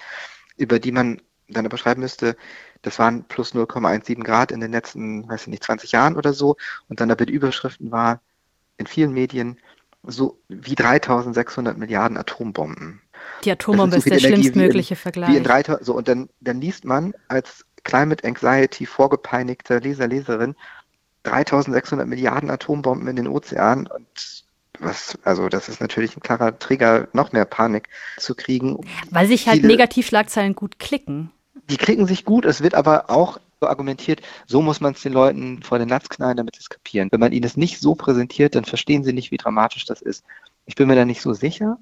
über 0.56 0.78
die 0.80 0.92
man 0.92 1.20
dann 1.48 1.64
aber 1.64 1.78
schreiben 1.78 2.02
müsste, 2.02 2.37
das 2.82 2.98
waren 2.98 3.25
plus 3.25 3.54
0,17 3.54 4.22
Grad 4.22 4.52
in 4.52 4.60
den 4.60 4.72
letzten, 4.72 5.28
weiß 5.28 5.42
ich 5.42 5.48
nicht, 5.48 5.64
20 5.64 5.92
Jahren 5.92 6.16
oder 6.16 6.32
so. 6.32 6.56
Und 6.88 7.00
dann 7.00 7.08
die 7.08 7.32
Überschriften 7.32 7.90
war 7.90 8.20
in 8.76 8.87
vielen 8.87 9.12
Medien 9.12 9.58
so 10.04 10.38
wie 10.48 10.75
3600 10.75 11.76
Milliarden 11.76 12.16
Atombomben. 12.16 13.00
Die 13.44 13.50
Atombombe 13.50 13.96
ist, 13.96 14.04
so 14.04 14.10
ist 14.10 14.22
der 14.22 14.28
Energie 14.28 14.42
schlimmstmögliche 14.44 14.96
Vergleich. 14.96 15.30
Wie 15.30 15.37
in 15.37 15.44
3000, 15.44 15.84
so, 15.84 15.94
und 15.94 16.08
dann, 16.08 16.28
dann 16.40 16.60
liest 16.60 16.84
man 16.84 17.14
als 17.26 17.64
Climate 17.88 18.23
Anxiety 18.25 18.85
vorgepeinigter 18.85 19.80
Leser, 19.80 20.07
Leserin 20.07 20.54
3600 21.23 22.07
Milliarden 22.07 22.50
Atombomben 22.50 23.09
in 23.09 23.16
den 23.16 23.26
Ozeanen 23.26 23.87
und 23.87 24.45
was, 24.78 25.18
also 25.25 25.49
das 25.49 25.68
ist 25.71 25.80
natürlich 25.80 26.16
ein 26.16 26.21
klarer 26.21 26.59
Trigger, 26.59 27.09
noch 27.14 27.33
mehr 27.33 27.47
Panik 27.47 27.88
zu 28.18 28.35
kriegen. 28.35 28.78
Weil 29.11 29.26
sich 29.26 29.49
halt 29.49 29.57
Viele, 29.57 29.68
Negativschlagzeilen 29.68 30.54
gut 30.54 30.78
klicken. 30.78 31.33
Die 31.70 31.79
klicken 31.79 32.07
sich 32.07 32.24
gut, 32.27 32.44
es 32.44 32.62
wird 32.62 32.74
aber 32.74 33.11
auch 33.11 33.40
so 33.61 33.66
argumentiert, 33.66 34.20
so 34.46 34.61
muss 34.62 34.81
man 34.81 34.92
es 34.92 35.03
den 35.03 35.14
Leuten 35.14 35.62
vor 35.62 35.79
den 35.79 35.88
Latz 35.88 36.11
knallen, 36.11 36.37
damit 36.37 36.57
sie 36.57 36.61
es 36.61 36.68
kapieren. 36.68 37.09
Wenn 37.11 37.20
man 37.20 37.33
ihnen 37.33 37.44
es 37.44 37.57
nicht 37.57 37.81
so 37.81 37.94
präsentiert, 37.94 38.55
dann 38.55 38.64
verstehen 38.66 39.03
sie 39.03 39.14
nicht, 39.14 39.31
wie 39.31 39.38
dramatisch 39.38 39.87
das 39.87 40.03
ist. 40.03 40.24
Ich 40.66 40.77
bin 40.77 40.88
mir 40.88 40.94
da 40.94 41.07
nicht 41.07 41.22
so 41.22 41.33
sicher. 41.33 41.79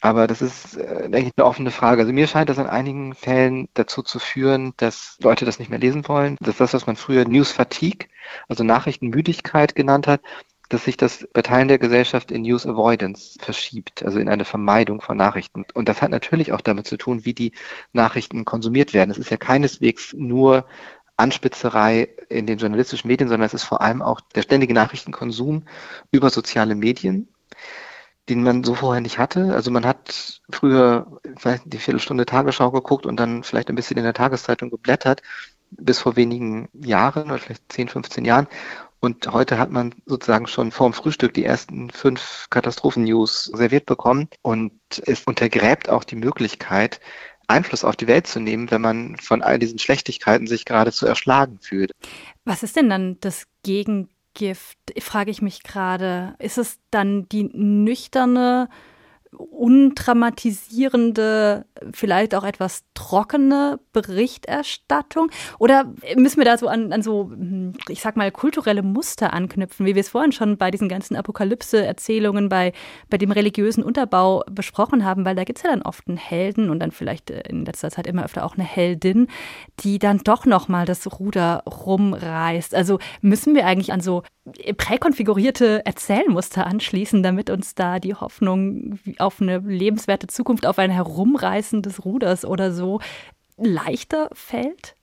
Aber 0.00 0.26
das 0.28 0.42
ist, 0.42 0.76
äh, 0.76 1.10
denke 1.10 1.28
ich, 1.28 1.32
eine 1.36 1.46
offene 1.46 1.70
Frage. 1.70 2.02
Also 2.02 2.12
mir 2.12 2.28
scheint 2.28 2.48
das 2.48 2.58
in 2.58 2.66
einigen 2.66 3.14
Fällen 3.14 3.68
dazu 3.74 4.02
zu 4.02 4.18
führen, 4.18 4.72
dass 4.76 5.16
Leute 5.20 5.44
das 5.44 5.58
nicht 5.58 5.70
mehr 5.70 5.78
lesen 5.80 6.06
wollen. 6.06 6.36
Das 6.40 6.50
ist 6.50 6.60
das, 6.60 6.74
was 6.74 6.86
man 6.86 6.96
früher 6.96 7.24
News 7.26 7.50
Fatigue, 7.50 8.08
also 8.48 8.62
Nachrichtenmüdigkeit 8.62 9.74
genannt 9.74 10.06
hat, 10.06 10.20
dass 10.68 10.84
sich 10.84 10.96
das 10.96 11.26
bei 11.32 11.42
Teilen 11.42 11.68
der 11.68 11.78
Gesellschaft 11.78 12.30
in 12.30 12.42
News 12.42 12.66
Avoidance 12.66 13.38
verschiebt, 13.40 14.04
also 14.04 14.18
in 14.18 14.28
eine 14.28 14.44
Vermeidung 14.44 15.00
von 15.00 15.16
Nachrichten. 15.16 15.64
Und 15.74 15.88
das 15.88 16.02
hat 16.02 16.10
natürlich 16.10 16.52
auch 16.52 16.60
damit 16.60 16.86
zu 16.86 16.96
tun, 16.96 17.24
wie 17.24 17.34
die 17.34 17.52
Nachrichten 17.92 18.44
konsumiert 18.44 18.92
werden. 18.92 19.10
Es 19.10 19.18
ist 19.18 19.30
ja 19.30 19.38
keineswegs 19.38 20.14
nur 20.16 20.66
Anspitzerei 21.16 22.08
in 22.28 22.46
den 22.46 22.58
journalistischen 22.58 23.08
Medien, 23.08 23.28
sondern 23.28 23.46
es 23.46 23.54
ist 23.54 23.64
vor 23.64 23.80
allem 23.80 24.02
auch 24.02 24.20
der 24.20 24.42
ständige 24.42 24.74
Nachrichtenkonsum 24.74 25.64
über 26.12 26.30
soziale 26.30 26.76
Medien 26.76 27.28
den 28.28 28.42
man 28.42 28.64
so 28.64 28.74
vorher 28.74 29.00
nicht 29.00 29.18
hatte. 29.18 29.54
Also 29.54 29.70
man 29.70 29.86
hat 29.86 30.40
früher 30.50 31.20
vielleicht 31.36 31.62
die 31.66 31.78
Viertelstunde 31.78 32.26
Tagesschau 32.26 32.70
geguckt 32.70 33.06
und 33.06 33.18
dann 33.18 33.42
vielleicht 33.42 33.68
ein 33.68 33.76
bisschen 33.76 33.96
in 33.96 34.04
der 34.04 34.14
Tageszeitung 34.14 34.70
geblättert, 34.70 35.22
bis 35.70 35.98
vor 36.00 36.16
wenigen 36.16 36.68
Jahren 36.72 37.30
oder 37.30 37.38
vielleicht 37.38 37.72
10, 37.72 37.88
15 37.88 38.24
Jahren. 38.24 38.46
Und 39.00 39.32
heute 39.32 39.58
hat 39.58 39.70
man 39.70 39.94
sozusagen 40.06 40.48
schon 40.48 40.72
vor 40.72 40.88
dem 40.88 40.92
Frühstück 40.92 41.32
die 41.32 41.44
ersten 41.44 41.90
fünf 41.90 42.46
Katastrophen-News 42.50 43.44
serviert 43.44 43.86
bekommen. 43.86 44.28
Und 44.42 44.72
es 45.06 45.22
untergräbt 45.24 45.88
auch 45.88 46.04
die 46.04 46.16
Möglichkeit, 46.16 47.00
Einfluss 47.46 47.84
auf 47.84 47.96
die 47.96 48.08
Welt 48.08 48.26
zu 48.26 48.40
nehmen, 48.40 48.70
wenn 48.70 48.82
man 48.82 49.16
von 49.16 49.42
all 49.42 49.58
diesen 49.58 49.78
Schlechtigkeiten 49.78 50.46
sich 50.46 50.64
geradezu 50.64 51.06
erschlagen 51.06 51.58
fühlt. 51.60 51.92
Was 52.44 52.62
ist 52.62 52.76
denn 52.76 52.90
dann 52.90 53.18
das 53.20 53.44
Gegenteil? 53.62 54.17
Gift, 54.38 54.78
frage 55.00 55.32
ich 55.32 55.42
mich 55.42 55.64
gerade, 55.64 56.36
ist 56.38 56.58
es 56.58 56.78
dann 56.92 57.28
die 57.28 57.50
nüchterne 57.52 58.68
undramatisierende, 59.36 61.66
vielleicht 61.92 62.34
auch 62.34 62.44
etwas 62.44 62.84
trockene 62.94 63.78
Berichterstattung? 63.92 65.30
Oder 65.58 65.92
müssen 66.16 66.38
wir 66.38 66.44
da 66.44 66.58
so 66.58 66.68
an, 66.68 66.92
an 66.92 67.02
so, 67.02 67.30
hm, 67.30 67.74
ich 67.88 68.00
sag 68.00 68.16
mal, 68.16 68.30
kulturelle 68.30 68.82
Muster 68.82 69.32
anknüpfen, 69.32 69.86
wie 69.86 69.94
wir 69.94 70.00
es 70.00 70.08
vorhin 70.08 70.32
schon 70.32 70.56
bei 70.56 70.70
diesen 70.70 70.88
ganzen 70.88 71.16
Apokalypse-Erzählungen, 71.16 72.48
bei, 72.48 72.72
bei 73.10 73.18
dem 73.18 73.30
religiösen 73.30 73.82
Unterbau 73.82 74.42
besprochen 74.50 75.04
haben, 75.04 75.24
weil 75.24 75.36
da 75.36 75.44
gibt 75.44 75.58
es 75.58 75.64
ja 75.64 75.70
dann 75.70 75.82
oft 75.82 76.08
einen 76.08 76.16
Helden 76.16 76.70
und 76.70 76.80
dann 76.80 76.90
vielleicht 76.90 77.30
äh, 77.30 77.42
in 77.48 77.64
letzter 77.64 77.90
Zeit 77.90 78.06
immer 78.06 78.24
öfter 78.24 78.44
auch 78.44 78.54
eine 78.54 78.64
Heldin, 78.64 79.28
die 79.80 79.98
dann 79.98 80.18
doch 80.18 80.46
nochmal 80.46 80.86
das 80.86 81.18
Ruder 81.18 81.62
rumreißt. 81.66 82.74
Also 82.74 82.98
müssen 83.20 83.54
wir 83.54 83.66
eigentlich 83.66 83.92
an 83.92 84.00
so 84.00 84.22
präkonfigurierte 84.76 85.84
Erzählmuster 85.84 86.66
anschließen, 86.66 87.22
damit 87.22 87.50
uns 87.50 87.74
da 87.74 87.98
die 87.98 88.14
Hoffnung 88.14 88.98
auf 89.20 89.40
eine 89.40 89.58
lebenswerte 89.58 90.26
Zukunft, 90.26 90.66
auf 90.66 90.78
ein 90.78 90.90
Herumreißen 90.90 91.82
des 91.82 92.04
Ruders 92.04 92.44
oder 92.44 92.72
so 92.72 93.00
leichter 93.56 94.28
fällt? 94.32 94.94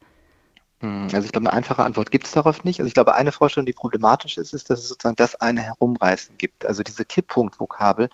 Hm, 0.81 1.03
also 1.13 1.25
ich 1.25 1.31
glaube, 1.31 1.47
eine 1.47 1.53
einfache 1.53 1.83
Antwort 1.83 2.11
gibt 2.11 2.25
es 2.25 2.31
darauf 2.31 2.63
nicht. 2.63 2.79
Also 2.79 2.87
ich 2.87 2.93
glaube, 2.93 3.15
eine 3.15 3.31
Vorstellung, 3.31 3.65
die 3.65 3.73
problematisch 3.73 4.37
ist, 4.37 4.53
ist, 4.53 4.69
dass 4.69 4.79
es 4.79 4.89
sozusagen 4.89 5.15
das 5.15 5.35
eine 5.35 5.61
Herumreißen 5.61 6.37
gibt. 6.37 6.65
Also 6.65 6.83
diese 6.83 7.05
Kipppunkt-Vokabel, 7.05 8.09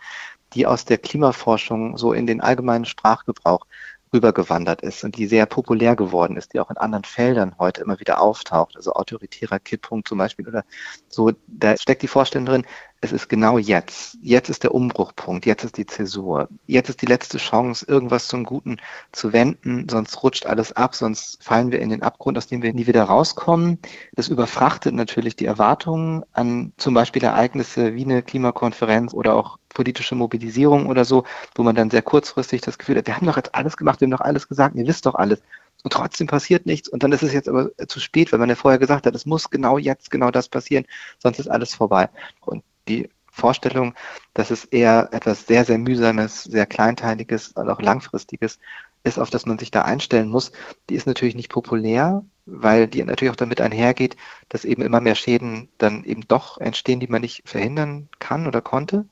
die 0.53 0.65
aus 0.67 0.85
der 0.85 0.97
Klimaforschung 0.97 1.97
so 1.97 2.13
in 2.13 2.27
den 2.27 2.41
allgemeinen 2.41 2.85
Sprachgebrauch 2.85 3.65
rübergewandert 4.13 4.81
ist 4.81 5.03
und 5.03 5.15
die 5.17 5.25
sehr 5.25 5.45
populär 5.45 5.95
geworden 5.95 6.35
ist, 6.35 6.53
die 6.53 6.59
auch 6.59 6.69
in 6.69 6.77
anderen 6.77 7.05
Feldern 7.05 7.55
heute 7.57 7.81
immer 7.81 7.99
wieder 7.99 8.21
auftaucht, 8.21 8.75
also 8.75 8.93
autoritärer 8.93 9.59
Kipppunkt 9.59 10.07
zum 10.07 10.17
Beispiel 10.17 10.47
oder 10.47 10.63
so, 11.07 11.31
da 11.47 11.77
steckt 11.77 12.01
die 12.01 12.07
Vorstellung 12.07 12.45
drin, 12.45 12.65
es 13.03 13.11
ist 13.11 13.29
genau 13.29 13.57
jetzt. 13.57 14.17
Jetzt 14.21 14.49
ist 14.49 14.61
der 14.61 14.75
Umbruchpunkt, 14.75 15.47
jetzt 15.47 15.63
ist 15.63 15.77
die 15.77 15.87
Zäsur. 15.87 16.47
Jetzt 16.67 16.89
ist 16.89 17.01
die 17.01 17.07
letzte 17.07 17.39
Chance, 17.39 17.85
irgendwas 17.87 18.27
zum 18.27 18.43
Guten 18.43 18.77
zu 19.11 19.33
wenden, 19.33 19.89
sonst 19.89 20.21
rutscht 20.21 20.45
alles 20.45 20.71
ab, 20.73 20.93
sonst 20.93 21.43
fallen 21.43 21.71
wir 21.71 21.79
in 21.79 21.89
den 21.89 22.03
Abgrund, 22.03 22.37
aus 22.37 22.45
dem 22.45 22.61
wir 22.61 22.73
nie 22.73 22.85
wieder 22.85 23.03
rauskommen. 23.03 23.79
Das 24.13 24.27
überfrachtet 24.27 24.93
natürlich 24.93 25.35
die 25.35 25.47
Erwartungen 25.47 26.23
an 26.33 26.73
zum 26.77 26.93
Beispiel 26.93 27.23
Ereignisse 27.23 27.95
wie 27.95 28.03
eine 28.03 28.21
Klimakonferenz 28.21 29.15
oder 29.15 29.33
auch 29.33 29.57
politische 29.69 30.13
Mobilisierung 30.13 30.85
oder 30.85 31.03
so, 31.03 31.23
wo 31.55 31.63
man 31.63 31.75
dann 31.75 31.89
sehr 31.89 32.03
kurzfristig 32.03 32.61
das 32.61 32.77
Gefühl 32.77 32.97
hat, 32.97 33.07
wir 33.07 33.15
haben 33.15 33.25
doch 33.25 33.37
jetzt 33.37 33.55
alles 33.55 33.77
gemacht, 33.77 33.99
wir 33.99 34.05
haben 34.05 34.11
doch 34.11 34.21
alles 34.21 34.47
gesagt, 34.47 34.75
ihr 34.75 34.85
wisst 34.85 35.07
doch 35.07 35.15
alles. 35.15 35.41
Und 35.83 35.93
trotzdem 35.93 36.27
passiert 36.27 36.67
nichts. 36.67 36.89
Und 36.89 37.01
dann 37.01 37.11
ist 37.11 37.23
es 37.23 37.33
jetzt 37.33 37.49
aber 37.49 37.71
zu 37.87 37.99
spät, 37.99 38.31
weil 38.31 38.39
man 38.39 38.49
ja 38.49 38.55
vorher 38.55 38.77
gesagt 38.77 39.07
hat, 39.07 39.15
es 39.15 39.25
muss 39.25 39.49
genau 39.49 39.79
jetzt 39.79 40.11
genau 40.11 40.29
das 40.29 40.47
passieren, 40.47 40.85
sonst 41.17 41.39
ist 41.39 41.47
alles 41.47 41.73
vorbei. 41.73 42.07
Und 42.41 42.63
die 42.91 43.09
Vorstellung, 43.31 43.95
dass 44.33 44.51
es 44.51 44.65
eher 44.65 45.09
etwas 45.13 45.47
sehr, 45.47 45.63
sehr 45.63 45.77
mühsames, 45.77 46.43
sehr 46.43 46.65
kleinteiliges 46.65 47.53
und 47.53 47.69
auch 47.69 47.81
langfristiges 47.81 48.59
ist, 49.03 49.17
auf 49.17 49.29
das 49.29 49.45
man 49.45 49.57
sich 49.57 49.71
da 49.71 49.81
einstellen 49.83 50.29
muss, 50.29 50.51
die 50.89 50.95
ist 50.95 51.07
natürlich 51.07 51.35
nicht 51.35 51.49
populär, 51.49 52.23
weil 52.45 52.87
die 52.87 53.03
natürlich 53.03 53.31
auch 53.31 53.37
damit 53.37 53.61
einhergeht, 53.61 54.15
dass 54.49 54.65
eben 54.65 54.81
immer 54.83 55.01
mehr 55.01 55.15
Schäden 55.15 55.69
dann 55.77 56.03
eben 56.03 56.27
doch 56.27 56.59
entstehen, 56.59 56.99
die 56.99 57.07
man 57.07 57.21
nicht 57.21 57.41
verhindern 57.45 58.09
kann 58.19 58.45
oder 58.45 58.61
konnte. 58.61 59.05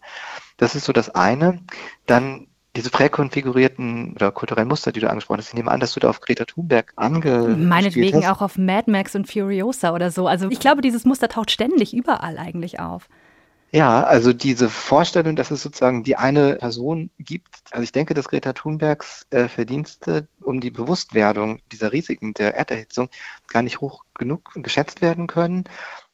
Das 0.57 0.75
ist 0.75 0.85
so 0.85 0.93
das 0.93 1.09
eine. 1.09 1.61
Dann 2.05 2.47
diese 2.75 2.91
präkonfigurierten 2.91 4.13
oder 4.13 4.31
kulturellen 4.31 4.67
Muster, 4.67 4.91
die 4.91 4.99
du 4.99 5.09
angesprochen 5.09 5.39
hast, 5.39 5.47
ich 5.47 5.53
nehme 5.55 5.71
an, 5.71 5.79
dass 5.79 5.93
du 5.93 5.99
da 5.99 6.09
auf 6.09 6.21
Greta 6.21 6.45
Thunberg 6.45 6.93
ange 6.95 7.55
Meinetwegen 7.57 8.25
auch 8.25 8.41
auf 8.41 8.57
Mad 8.57 8.91
Max 8.91 9.15
und 9.15 9.31
Furiosa 9.31 9.93
oder 9.93 10.11
so. 10.11 10.27
Also 10.27 10.49
ich 10.49 10.59
glaube, 10.59 10.81
dieses 10.81 11.03
Muster 11.05 11.29
taucht 11.29 11.49
ständig 11.49 11.95
überall 11.95 12.37
eigentlich 12.37 12.79
auf. 12.79 13.09
Ja, 13.71 14.03
also 14.03 14.33
diese 14.33 14.67
Vorstellung, 14.67 15.35
dass 15.35 15.51
es 15.51 15.61
sozusagen 15.61 16.03
die 16.03 16.15
eine 16.15 16.55
Person 16.55 17.11
gibt. 17.19 17.61
Also 17.69 17.83
ich 17.83 17.91
denke, 17.91 18.15
dass 18.15 18.27
Greta 18.27 18.53
Thunbergs 18.53 19.27
äh, 19.29 19.47
Verdienste 19.47 20.27
um 20.41 20.59
die 20.59 20.71
Bewusstwerdung 20.71 21.61
dieser 21.71 21.91
Risiken 21.91 22.33
der 22.33 22.55
Erderhitzung 22.55 23.09
gar 23.47 23.61
nicht 23.61 23.79
hoch 23.79 24.05
genug 24.15 24.51
geschätzt 24.55 25.01
werden 25.03 25.27
können. 25.27 25.65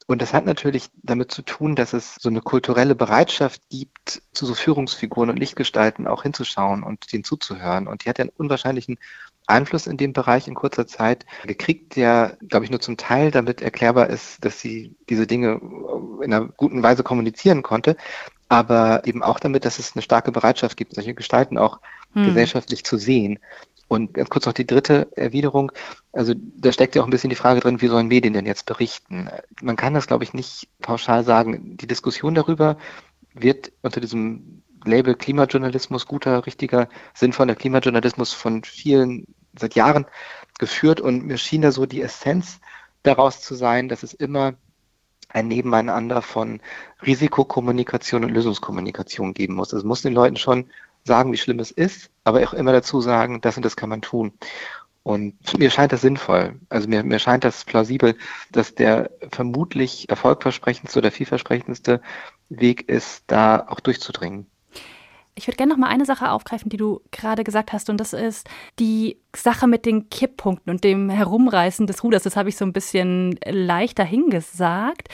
Und 0.08 0.22
das 0.22 0.34
hat 0.34 0.46
natürlich 0.46 0.89
damit 1.02 1.32
zu 1.32 1.41
tun, 1.44 1.76
dass 1.76 1.94
es 1.94 2.15
so 2.15 2.30
eine 2.30 2.41
kulturelle 2.41 2.94
Bereitschaft 2.94 3.62
gibt, 3.70 4.22
zu 4.34 4.46
so 4.46 4.54
Führungsfiguren 4.54 5.30
und 5.30 5.39
Lichtgestalten 5.39 6.08
auch 6.08 6.24
hinzuschauen 6.24 6.84
und 6.84 7.12
denen 7.12 7.24
zuzuhören. 7.24 7.88
Und 7.88 8.04
die 8.06 8.10
hat 8.10 8.20
ja 8.20 8.24
einen 8.24 8.34
unwahrscheinlichen 8.36 9.00
Einfluss 9.48 9.88
in 9.88 9.98
dem 9.98 10.14
Bereich 10.14 10.48
in 10.48 10.56
kurzer 10.56 10.88
Zeit 10.88 11.26
gekriegt, 11.46 11.96
der, 11.96 12.38
glaube 12.48 12.66
ich, 12.66 12.72
nur 12.72 12.80
zum 12.80 12.98
Teil 12.98 13.32
damit 13.32 13.62
erklärbar 13.62 14.10
ist, 14.10 14.44
dass 14.44 14.60
sie 14.60 14.96
diese 15.10 15.28
Dinge 15.28 15.62
in 16.24 16.34
einer 16.34 16.48
guten 16.48 16.84
Weise 16.84 17.04
kommunizieren 17.04 17.62
konnte, 17.62 17.96
aber 18.50 19.06
eben 19.06 19.24
auch 19.24 19.40
damit, 19.40 19.66
dass 19.66 19.80
es 19.80 19.96
eine 19.96 20.02
starke 20.02 20.32
Bereitschaft 20.32 20.78
gibt, 20.78 20.96
solche 20.96 21.14
Gestalten 21.14 21.58
auch 21.58 21.80
hm. 22.14 22.26
gesellschaftlich 22.26 22.84
zu 22.84 22.98
sehen. 22.98 23.40
Und 23.88 24.16
ganz 24.16 24.30
kurz 24.30 24.48
noch 24.48 24.54
die 24.54 24.66
dritte 24.66 25.10
Erwiderung. 25.16 25.72
Also 26.12 26.34
da 26.36 26.72
steckt 26.72 26.96
ja 26.96 27.02
auch 27.02 27.06
ein 27.06 27.12
bisschen 27.12 27.30
die 27.30 27.36
Frage 27.36 27.60
drin, 27.60 27.82
wie 27.82 27.88
sollen 27.88 28.08
Medien 28.08 28.34
denn 28.34 28.48
jetzt 28.48 28.66
berichten? 28.66 29.30
Man 29.62 29.76
kann 29.76 29.94
das, 29.94 30.08
glaube 30.08 30.24
ich, 30.24 30.34
nicht 30.34 30.68
pauschal 30.82 31.24
sagen. 31.24 31.78
Die 31.78 31.86
Diskussion 31.86 32.34
darüber 32.34 32.78
wird 33.36 33.72
unter 33.84 34.02
diesem 34.02 34.64
Label 34.86 35.15
Klimajournalismus, 35.15 36.06
guter, 36.06 36.45
richtiger, 36.45 36.88
sinnvoller 37.13 37.56
Klimajournalismus 37.56 38.34
von 38.34 38.63
vielen 38.63 39.26
seit 39.58 39.76
Jahren 39.76 40.06
geführt 40.60 41.02
und 41.02 41.26
mir 41.26 41.38
schien 41.38 41.62
da 41.62 41.71
so 41.71 41.86
die 41.86 42.02
Essenz 42.02 42.60
daraus 43.04 43.41
zu 43.41 43.56
sein, 43.56 43.89
dass 43.89 44.04
es 44.04 44.13
immer 44.13 44.54
ein 45.30 45.48
Nebeneinander 45.48 46.21
von 46.21 46.62
Risikokommunikation 47.06 48.24
und 48.24 48.32
Lösungskommunikation 48.32 49.34
geben 49.34 49.56
muss. 49.56 49.74
Es 49.74 49.84
muss 49.84 50.02
den 50.02 50.13
Leuten 50.13 50.38
schon 50.38 50.69
sagen, 51.04 51.32
wie 51.32 51.38
schlimm 51.38 51.60
es 51.60 51.71
ist, 51.71 52.10
aber 52.24 52.41
auch 52.43 52.54
immer 52.54 52.71
dazu 52.71 53.02
sagen, 53.02 53.41
das 53.41 53.58
und 53.58 53.65
das 53.65 53.76
kann 53.76 53.89
man 53.89 54.02
tun. 54.02 54.34
Und 55.04 55.60
mir 55.60 55.69
scheint 55.69 55.91
das 55.91 56.02
sinnvoll. 56.02 56.60
Also 56.69 56.88
mir, 56.88 57.04
mir 57.04 57.19
scheint 57.19 57.43
das 57.43 57.63
plausibel, 57.63 58.17
dass 58.52 58.74
der 58.74 59.12
vermutlich 59.32 60.10
erfolgversprechendste 60.10 60.98
oder 60.98 61.12
vielversprechendste 61.12 62.02
Weg 62.50 62.89
ist, 62.89 63.24
da 63.28 63.67
auch 63.67 63.80
durchzudringen. 63.80 64.48
Ich 65.38 65.48
würde 65.48 65.58
gerne 65.58 65.74
noch 65.74 65.78
mal 65.78 65.89
eine 65.89 66.06
Sache 66.06 66.32
aufgreifen, 66.32 66.69
die 66.69 66.78
du 66.78 67.02
gerade 67.12 67.43
gesagt 67.43 67.74
hast, 67.74 67.89
und 67.89 67.98
das 67.98 68.13
ist 68.13 68.48
die 68.80 69.19
Sache 69.36 69.67
mit 69.67 69.86
den 69.86 70.10
Kipppunkten 70.10 70.71
und 70.71 70.84
dem 70.84 71.10
Herumreißen 71.10 71.88
des 71.88 72.04
Ruders. 72.04 72.24
Das 72.24 72.38
habe 72.38 72.50
ich 72.50 72.56
so 72.56 72.65
ein 72.65 72.71
bisschen 72.71 73.38
leichter 73.45 74.06
hingesagt. 74.06 75.10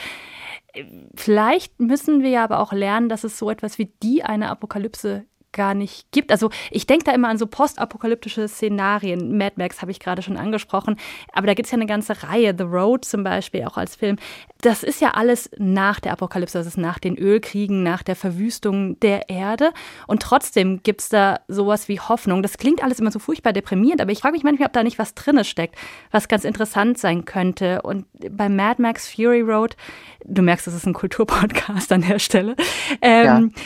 Vielleicht 1.16 1.80
müssen 1.80 2.22
wir 2.22 2.30
ja 2.30 2.44
aber 2.44 2.60
auch 2.60 2.72
lernen, 2.72 3.08
dass 3.08 3.24
es 3.24 3.36
so 3.36 3.50
etwas 3.50 3.78
wie 3.78 3.92
die 4.02 4.22
eine 4.22 4.48
Apokalypse 4.48 5.26
gar 5.52 5.74
nicht 5.74 6.10
gibt. 6.12 6.30
Also 6.30 6.50
ich 6.70 6.86
denke 6.86 7.04
da 7.04 7.12
immer 7.12 7.28
an 7.28 7.38
so 7.38 7.46
postapokalyptische 7.46 8.48
Szenarien. 8.48 9.36
Mad 9.36 9.54
Max 9.56 9.80
habe 9.82 9.90
ich 9.90 10.00
gerade 10.00 10.22
schon 10.22 10.36
angesprochen, 10.36 10.96
aber 11.32 11.46
da 11.46 11.54
gibt 11.54 11.66
es 11.66 11.72
ja 11.72 11.76
eine 11.76 11.86
ganze 11.86 12.22
Reihe. 12.22 12.54
The 12.56 12.64
Road 12.64 13.04
zum 13.04 13.22
Beispiel 13.24 13.64
auch 13.64 13.76
als 13.76 13.96
Film. 13.96 14.16
Das 14.60 14.82
ist 14.82 15.00
ja 15.00 15.10
alles 15.10 15.50
nach 15.58 16.00
der 16.00 16.12
Apokalypse, 16.12 16.58
das 16.58 16.66
ist 16.66 16.78
nach 16.78 16.98
den 16.98 17.16
Ölkriegen, 17.16 17.82
nach 17.82 18.02
der 18.02 18.16
Verwüstung 18.16 18.98
der 19.00 19.28
Erde. 19.28 19.72
Und 20.06 20.22
trotzdem 20.22 20.82
gibt 20.82 21.02
es 21.02 21.08
da 21.08 21.40
sowas 21.48 21.88
wie 21.88 22.00
Hoffnung. 22.00 22.42
Das 22.42 22.58
klingt 22.58 22.82
alles 22.82 23.00
immer 23.00 23.10
so 23.10 23.18
furchtbar 23.18 23.52
deprimierend, 23.52 24.00
aber 24.00 24.12
ich 24.12 24.20
frage 24.20 24.34
mich 24.34 24.44
manchmal, 24.44 24.66
ob 24.66 24.72
da 24.72 24.82
nicht 24.82 24.98
was 24.98 25.14
drinne 25.14 25.44
steckt, 25.44 25.76
was 26.10 26.28
ganz 26.28 26.44
interessant 26.44 26.98
sein 26.98 27.24
könnte. 27.24 27.82
Und 27.82 28.06
bei 28.30 28.48
Mad 28.48 28.80
Max 28.80 29.12
Fury 29.12 29.40
Road, 29.40 29.76
du 30.24 30.42
merkst, 30.42 30.66
das 30.66 30.74
ist 30.74 30.86
ein 30.86 30.94
Kulturpodcast 30.94 31.92
an 31.92 32.02
der 32.02 32.18
Stelle. 32.18 32.56
Ähm, 33.00 33.52
ja 33.54 33.62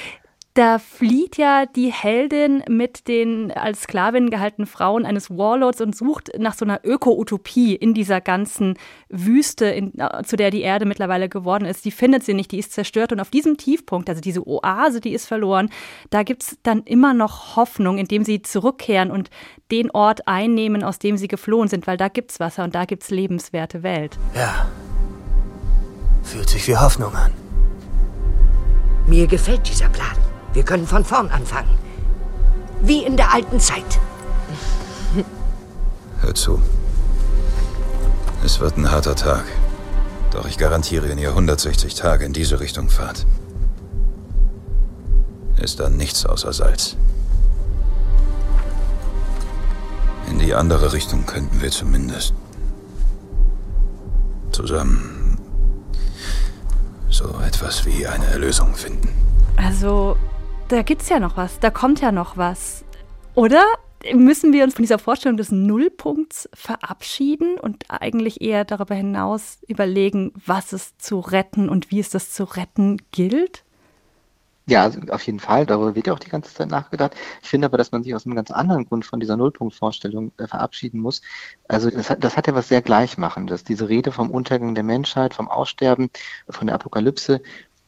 da 0.57 0.79
flieht 0.79 1.37
ja 1.37 1.67
die 1.67 1.93
Heldin 1.93 2.63
mit 2.67 3.09
den 3.09 3.53
als 3.53 3.83
Sklavin 3.83 4.31
gehaltenen 4.31 4.67
Frauen 4.67 5.05
eines 5.05 5.29
Warlords 5.29 5.83
und 5.83 5.95
sucht 5.95 6.31
nach 6.39 6.55
so 6.55 6.65
einer 6.65 6.81
Öko-Utopie 6.83 7.75
in 7.75 7.93
dieser 7.93 8.23
ganzen 8.23 8.79
Wüste, 9.11 9.67
in, 9.67 9.99
äh, 9.99 10.23
zu 10.25 10.37
der 10.37 10.51
die 10.51 10.63
Erde 10.63 10.87
mittlerweile 10.87 11.29
geworden 11.29 11.67
ist. 11.67 11.85
Die 11.85 11.91
findet 11.91 12.25
sie 12.25 12.33
nicht, 12.33 12.53
die 12.53 12.59
ist 12.59 12.73
zerstört. 12.73 13.13
Und 13.13 13.21
auf 13.21 13.29
diesem 13.29 13.59
Tiefpunkt, 13.59 14.09
also 14.09 14.23
diese 14.23 14.49
Oase, 14.49 15.03
die 15.03 15.13
ist 15.13 15.27
verloren, 15.27 15.69
da 16.09 16.23
gibt 16.23 16.43
es 16.43 16.59
dann 16.63 16.83
immer 16.85 17.13
noch 17.13 17.57
Hoffnung, 17.57 17.99
indem 17.99 18.25
sie 18.25 18.41
zurückkehren 18.41 19.11
und 19.11 19.29
den 19.71 19.91
Ort 19.91 20.27
einnehmen, 20.27 20.83
aus 20.83 20.99
dem 20.99 21.19
sie 21.19 21.29
geflohen 21.29 21.69
sind, 21.69 21.87
weil 21.87 21.99
da 21.99 22.09
gibt 22.09 22.31
es 22.31 22.41
Wasser 22.41 22.65
und 22.65 22.75
da 22.75 22.87
gibt 22.87 23.03
es 23.03 23.11
lebenswerte 23.11 23.83
Welt. 23.83 24.17
Ja. 24.35 24.71
Fühlt 26.23 26.49
sich 26.49 26.67
wie 26.67 26.77
Hoffnung 26.77 27.15
an. 27.15 27.33
Mir 29.07 29.27
gefällt 29.27 29.69
dieser 29.69 29.91
Plan. 29.91 30.17
Wir 30.57 30.65
können 30.65 30.87
von 30.87 31.05
vorn 31.05 31.29
anfangen. 31.29 31.69
Wie 32.81 33.05
in 33.05 33.19
der 33.19 33.35
alten 33.35 33.61
Zeit. 33.61 34.01
Hör 36.23 36.35
zu. 36.35 36.63
Es 38.43 38.59
wird 38.59 38.79
ein 38.79 38.91
harter 38.91 39.15
Tag. 39.15 39.45
Doch 40.31 40.47
ich 40.47 40.57
garantiere, 40.57 41.11
wenn 41.11 41.19
ihr 41.19 41.29
160 41.29 41.95
Tage 41.95 42.25
in 42.25 42.33
diese 42.33 42.59
Richtung 42.59 42.89
fahrt, 42.89 43.27
ist 45.61 45.79
da 45.79 45.91
nichts 45.91 46.25
außer 46.25 46.55
Salz. 46.55 46.97
In 50.31 50.39
die 50.39 50.55
andere 50.55 50.95
Richtung 50.95 51.27
könnten 51.27 51.61
wir 51.61 51.71
zumindest 51.71 52.33
zusammen 54.53 55.39
so 57.11 57.39
etwas 57.47 57.85
wie 57.85 58.07
eine 58.07 58.25
Erlösung 58.29 58.75
finden. 58.75 59.11
Also, 59.59 60.17
da 60.69 60.83
gibt's 60.83 61.09
ja 61.09 61.21
noch 61.21 61.37
was, 61.37 61.61
da 61.61 61.71
kommt 61.71 62.01
ja 62.01 62.13
noch 62.13 62.37
was. 62.37 62.85
Oder 63.35 63.63
müssen 64.15 64.53
wir 64.53 64.65
uns 64.65 64.75
von 64.75 64.83
dieser 64.83 64.99
Vorstellung 64.99 65.37
des 65.37 65.53
Nullpunkts 65.53 66.49
verabschieden 66.55 67.59
und 67.59 67.85
eigentlich 67.89 68.41
eher 68.41 68.65
darüber 68.65 68.95
hinaus 68.95 69.59
überlegen, 69.67 70.33
was 70.35 70.73
es 70.73 70.97
zu 70.99 71.21
retten 71.21 71.69
und 71.69 71.91
wie 71.91 72.01
es 72.01 72.11
das 72.11 72.33
zu 72.33 72.45
retten 72.45 72.99
gilt? 73.13 73.65
Ja, 74.69 74.83
also 74.83 75.01
auf 75.11 75.23
jeden 75.23 75.39
Fall. 75.39 75.65
Darüber 75.65 75.95
wird 75.95 76.09
ja 76.09 76.13
auch 76.13 76.19
die 76.19 76.29
ganze 76.29 76.53
Zeit 76.53 76.69
nachgedacht. 76.69 77.15
Ich 77.41 77.49
finde 77.49 77.67
aber, 77.67 77.79
dass 77.79 77.93
man 77.93 78.03
sich 78.03 78.17
aus 78.17 78.27
einem 78.27 78.35
ganz 78.35 78.51
anderen 78.51 78.85
Grund 78.85 79.05
von 79.05 79.21
dieser 79.21 79.37
Nullpunktvorstellung 79.37 80.33
äh, 80.39 80.49
verabschieden 80.49 80.99
muss. 80.99 81.23
Also 81.69 81.89
das 81.89 82.11
hat, 82.11 82.25
das 82.25 82.37
hat 82.37 82.49
ja 82.49 82.55
was 82.57 82.69
sehr 82.69 82.83
Gleichmachendes. 82.83 83.63
Diese 83.63 83.89
Rede 83.89 84.11
vom 84.11 84.29
Untergang 84.29 84.75
der 84.75 84.83
Menschheit, 84.83 85.35
vom 85.35 85.49
Aussterben, 85.49 86.11
von 86.49 86.67
der 86.67 86.75
Apokalypse, 86.75 87.43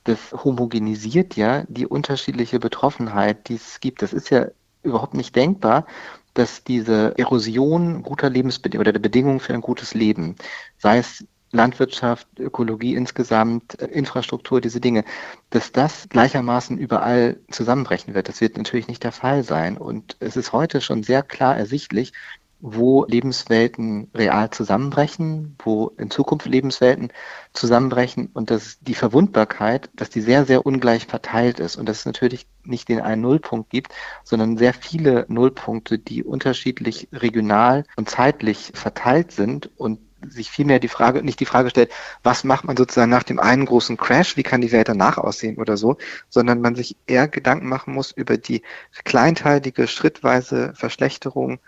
das 0.09 0.33
homogenisiert 0.33 1.37
ja 1.37 1.64
die 1.68 1.87
unterschiedliche 1.87 2.59
Betroffenheit, 2.59 3.49
die 3.49 3.57
es 3.57 3.81
gibt. 3.81 4.03
Das 4.03 4.12
ist 4.12 4.31
ja 4.31 4.47
überhaupt 4.83 5.14
nicht 5.14 5.37
denkbar, 5.37 5.87
dass 6.35 6.64
diese 6.64 7.18
Erosion 7.18 8.03
guter 8.03 8.31
Lebensbedingungen 8.31 8.87
oder 8.87 8.92
der 8.92 9.01
Bedingungen 9.01 9.40
für 9.40 9.55
ein 9.55 9.61
gutes 9.61 9.94
Leben, 9.94 10.37
sei 10.79 10.99
es 10.99 11.27
Landwirtschaft, 11.51 12.27
Ökologie 12.38 12.94
insgesamt, 12.94 13.75
Infrastruktur, 13.75 14.61
diese 14.61 14.81
Dinge, 14.81 15.05
dass 15.51 15.73
das 15.73 16.09
gleichermaßen 16.09 16.79
überall 16.79 17.40
zusammenbrechen 17.51 18.14
wird. 18.14 18.29
Das 18.29 18.40
wird 18.40 18.57
natürlich 18.57 18.88
nicht 18.88 19.03
der 19.05 19.12
Fall 19.12 19.42
sein. 19.42 19.79
Und 19.79 20.16
es 20.21 20.37
ist 20.37 20.53
heute 20.53 20.81
schon 20.81 21.03
sehr 21.03 21.23
klar 21.23 21.57
ersichtlich, 21.57 22.12
wo 22.61 23.05
Lebenswelten 23.05 24.11
real 24.14 24.51
zusammenbrechen, 24.51 25.57
wo 25.62 25.92
in 25.97 26.11
Zukunft 26.11 26.47
Lebenswelten 26.47 27.12
zusammenbrechen 27.53 28.31
und 28.35 28.51
dass 28.51 28.79
die 28.81 28.94
Verwundbarkeit, 28.94 29.90
dass 29.94 30.11
die 30.11 30.21
sehr, 30.21 30.44
sehr 30.44 30.66
ungleich 30.66 31.07
verteilt 31.07 31.61
ist 31.61 31.77
und 31.77 31.88
dass 31.88 32.01
es 32.01 32.07
natürlich 32.07 32.47
nicht 32.64 32.88
den 32.88 33.01
einen 33.01 33.23
Nullpunkt 33.23 33.71
gibt, 33.71 33.94
sondern 34.25 34.59
sehr 34.59 34.75
viele 34.75 35.25
Nullpunkte, 35.29 35.99
die 35.99 36.25
unterschiedlich 36.25 37.09
regional 37.12 37.85
und 37.97 38.11
zeitlich 38.11 38.73
verteilt 38.75 39.31
sind 39.33 39.71
und 39.77 40.01
sich 40.27 40.51
vielmehr 40.51 40.81
die 40.81 40.88
Frage, 40.88 41.23
nicht 41.23 41.38
die 41.40 41.47
Frage 41.47 41.71
stellt, 41.71 41.92
was 42.23 42.42
macht 42.42 42.64
man 42.64 42.77
sozusagen 42.77 43.11
nach 43.11 43.23
dem 43.23 43.38
einen 43.38 43.66
großen 43.66 43.97
Crash, 43.97 44.37
wie 44.37 44.42
kann 44.42 44.61
die 44.61 44.73
Welt 44.73 44.88
danach 44.88 45.16
aussehen 45.16 45.59
oder 45.59 45.77
so, 45.77 45.97
sondern 46.29 46.61
man 46.61 46.75
sich 46.75 46.97
eher 47.07 47.29
Gedanken 47.29 47.68
machen 47.68 47.94
muss 47.94 48.11
über 48.11 48.37
die 48.37 48.62
kleinteilige, 49.05 49.87
schrittweise 49.87 50.73
Verschlechterung 50.75 51.61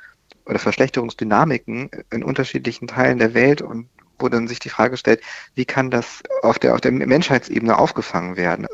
oder 0.50 0.58
Verschlechterungsdynamiken 0.58 1.90
in 2.10 2.24
unterschiedlichen 2.24 2.88
Teilen 2.88 3.18
der 3.18 3.34
Welt 3.34 3.62
und 3.62 3.88
wo 4.18 4.28
dann 4.28 4.48
sich 4.48 4.58
die 4.58 4.68
Frage 4.68 4.96
stellt, 4.96 5.22
wie 5.54 5.64
kann 5.64 5.90
das 5.90 6.22
auf 6.42 6.58
der, 6.58 6.74
auf 6.74 6.80
der 6.80 6.92
Menschheitsebene 6.92 7.78
aufgefangen 7.78 8.36
werden? 8.36 8.66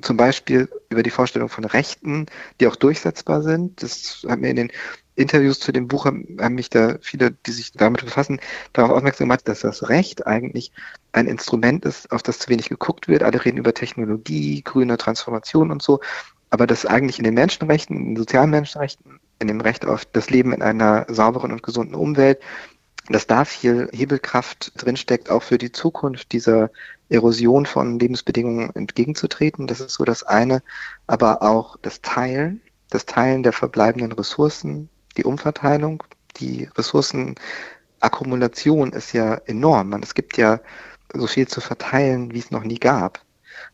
Zum 0.00 0.16
Beispiel 0.16 0.68
über 0.88 1.02
die 1.02 1.10
Vorstellung 1.10 1.48
von 1.48 1.64
Rechten, 1.64 2.26
die 2.60 2.66
auch 2.66 2.76
durchsetzbar 2.76 3.42
sind. 3.42 3.82
Das 3.82 4.24
hat 4.28 4.40
mir 4.40 4.48
in 4.48 4.56
den 4.56 4.72
Interviews 5.16 5.60
zu 5.60 5.70
dem 5.70 5.86
Buch 5.86 6.06
haben, 6.06 6.38
haben 6.40 6.54
mich 6.54 6.70
da 6.70 6.96
viele, 7.00 7.32
die 7.32 7.50
sich 7.50 7.72
damit 7.72 8.04
befassen, 8.04 8.40
darauf 8.72 8.92
aufmerksam 8.92 9.26
gemacht, 9.26 9.46
dass 9.48 9.60
das 9.60 9.88
Recht 9.88 10.26
eigentlich 10.26 10.72
ein 11.12 11.26
Instrument 11.26 11.84
ist, 11.84 12.10
auf 12.10 12.22
das 12.22 12.38
zu 12.38 12.48
wenig 12.48 12.68
geguckt 12.68 13.06
wird. 13.06 13.22
Alle 13.22 13.44
reden 13.44 13.58
über 13.58 13.74
Technologie, 13.74 14.62
grüne 14.62 14.96
Transformation 14.96 15.70
und 15.70 15.82
so. 15.82 16.00
aber 16.50 16.66
das 16.66 16.86
eigentlich 16.86 17.18
in 17.18 17.24
den 17.24 17.34
Menschenrechten, 17.34 17.96
in 17.96 18.04
den 18.06 18.16
sozialen 18.16 18.50
Menschenrechten, 18.50 19.20
in 19.38 19.48
dem 19.48 19.60
Recht 19.60 19.86
auf 19.86 20.04
das 20.04 20.30
Leben 20.30 20.52
in 20.52 20.62
einer 20.62 21.06
sauberen 21.08 21.52
und 21.52 21.62
gesunden 21.62 21.94
Umwelt, 21.94 22.40
dass 23.08 23.26
da 23.26 23.44
viel 23.44 23.90
Hebelkraft 23.92 24.72
drinsteckt, 24.76 25.30
auch 25.30 25.42
für 25.42 25.58
die 25.58 25.72
Zukunft 25.72 26.30
dieser 26.32 26.70
Erosion 27.08 27.66
von 27.66 27.98
Lebensbedingungen 27.98 28.70
entgegenzutreten. 28.74 29.66
Das 29.66 29.80
ist 29.80 29.94
so 29.94 30.04
das 30.04 30.22
eine, 30.24 30.62
aber 31.06 31.42
auch 31.42 31.78
das 31.80 32.02
Teilen, 32.02 32.60
das 32.90 33.06
Teilen 33.06 33.42
der 33.42 33.54
verbleibenden 33.54 34.12
Ressourcen, 34.12 34.90
die 35.16 35.24
Umverteilung, 35.24 36.04
die 36.36 36.68
Ressourcenakkumulation 36.76 38.92
ist 38.92 39.12
ja 39.12 39.34
enorm. 39.46 39.94
Es 40.02 40.14
gibt 40.14 40.36
ja 40.36 40.60
so 41.14 41.26
viel 41.26 41.48
zu 41.48 41.62
verteilen, 41.62 42.34
wie 42.34 42.38
es 42.38 42.50
noch 42.50 42.64
nie 42.64 42.78
gab. 42.78 43.22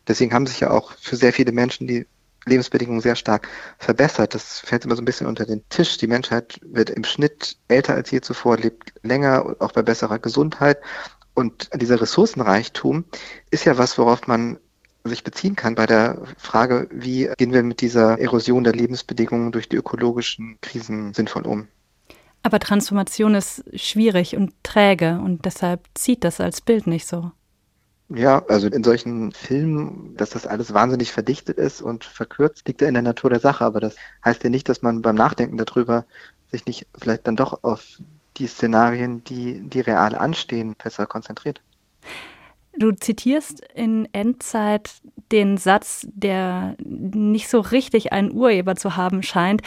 Deswegen 0.07 0.33
haben 0.33 0.47
sich 0.47 0.61
ja 0.61 0.71
auch 0.71 0.93
für 0.93 1.17
sehr 1.17 1.33
viele 1.33 1.51
Menschen 1.51 1.87
die 1.87 2.07
Lebensbedingungen 2.45 3.01
sehr 3.01 3.15
stark 3.15 3.47
verbessert. 3.77 4.33
Das 4.33 4.59
fällt 4.59 4.85
immer 4.85 4.95
so 4.95 5.01
ein 5.01 5.05
bisschen 5.05 5.27
unter 5.27 5.45
den 5.45 5.67
Tisch. 5.69 5.97
Die 5.97 6.07
Menschheit 6.07 6.59
wird 6.63 6.89
im 6.89 7.03
Schnitt 7.03 7.57
älter 7.67 7.95
als 7.95 8.11
je 8.11 8.21
zuvor, 8.21 8.57
lebt 8.57 8.93
länger, 9.03 9.55
auch 9.59 9.71
bei 9.71 9.81
besserer 9.81 10.19
Gesundheit. 10.19 10.79
Und 11.33 11.69
dieser 11.73 11.99
Ressourcenreichtum 11.99 13.05
ist 13.51 13.65
ja 13.65 13.77
was, 13.77 13.97
worauf 13.97 14.27
man 14.27 14.57
sich 15.03 15.23
beziehen 15.23 15.55
kann 15.55 15.75
bei 15.75 15.85
der 15.85 16.21
Frage, 16.37 16.87
wie 16.91 17.29
gehen 17.37 17.53
wir 17.53 17.63
mit 17.63 17.81
dieser 17.81 18.19
Erosion 18.19 18.63
der 18.63 18.73
Lebensbedingungen 18.73 19.51
durch 19.51 19.69
die 19.69 19.75
ökologischen 19.75 20.57
Krisen 20.61 21.13
sinnvoll 21.13 21.45
um. 21.45 21.67
Aber 22.41 22.59
Transformation 22.59 23.35
ist 23.35 23.63
schwierig 23.73 24.35
und 24.35 24.53
träge 24.63 25.19
und 25.23 25.45
deshalb 25.45 25.87
zieht 25.95 26.23
das 26.23 26.39
als 26.39 26.61
Bild 26.61 26.87
nicht 26.87 27.07
so. 27.07 27.31
Ja, 28.09 28.45
also 28.47 28.67
in 28.67 28.83
solchen 28.83 29.31
Filmen, 29.31 30.15
dass 30.15 30.29
das 30.29 30.45
alles 30.45 30.73
wahnsinnig 30.73 31.11
verdichtet 31.11 31.57
ist 31.57 31.81
und 31.81 32.03
verkürzt, 32.03 32.67
liegt 32.67 32.81
ja 32.81 32.87
in 32.87 32.93
der 32.93 33.01
Natur 33.03 33.31
der 33.31 33.39
Sache. 33.39 33.65
Aber 33.65 33.79
das 33.79 33.95
heißt 34.23 34.43
ja 34.43 34.49
nicht, 34.49 34.69
dass 34.69 34.83
man 34.83 35.01
beim 35.01 35.15
Nachdenken 35.15 35.57
darüber 35.57 36.05
sich 36.51 36.65
nicht 36.67 36.87
vielleicht 36.97 37.25
dann 37.25 37.35
doch 37.35 37.63
auf 37.63 37.99
die 38.37 38.47
Szenarien, 38.47 39.23
die, 39.23 39.61
die 39.61 39.79
real 39.79 40.13
anstehen, 40.13 40.75
besser 40.81 41.07
konzentriert. 41.07 41.61
Du 42.77 42.91
zitierst 42.91 43.61
in 43.73 44.07
Endzeit 44.11 44.91
den 45.31 45.57
Satz, 45.57 46.05
der 46.11 46.75
nicht 46.83 47.49
so 47.49 47.61
richtig 47.61 48.11
einen 48.11 48.31
Urheber 48.31 48.75
zu 48.75 48.97
haben 48.97 49.23
scheint. 49.23 49.61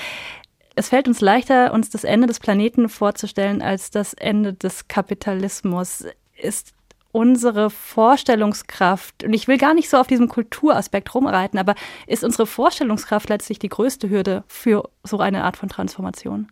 Es 0.75 0.91
fällt 0.91 1.09
uns 1.09 1.21
leichter, 1.21 1.73
uns 1.73 1.91
das 1.91 2.05
Ende 2.05 2.29
des 2.29 2.39
Planeten 2.39 2.89
vorzustellen, 2.89 3.63
als 3.63 3.91
das 3.91 4.15
Ende 4.15 4.53
des 4.53 4.87
Kapitalismus. 4.87 6.05
Ist 6.41 6.75
unsere 7.13 7.71
Vorstellungskraft, 7.71 9.25
und 9.25 9.33
ich 9.33 9.49
will 9.49 9.59
gar 9.59 9.75
nicht 9.75 9.89
so 9.89 9.97
auf 9.97 10.07
diesem 10.07 10.29
Kulturaspekt 10.29 11.15
rumreiten, 11.15 11.59
aber 11.59 11.75
ist 12.07 12.25
unsere 12.25 12.47
Vorstellungskraft 12.47 13.29
letztlich 13.29 13.59
die 13.59 13.69
größte 13.69 14.11
Hürde 14.11 14.45
für 14.47 14.89
so 15.05 15.19
eine 15.19 15.45
Art 15.45 15.57
von 15.57 15.69
Transformation? 15.69 16.49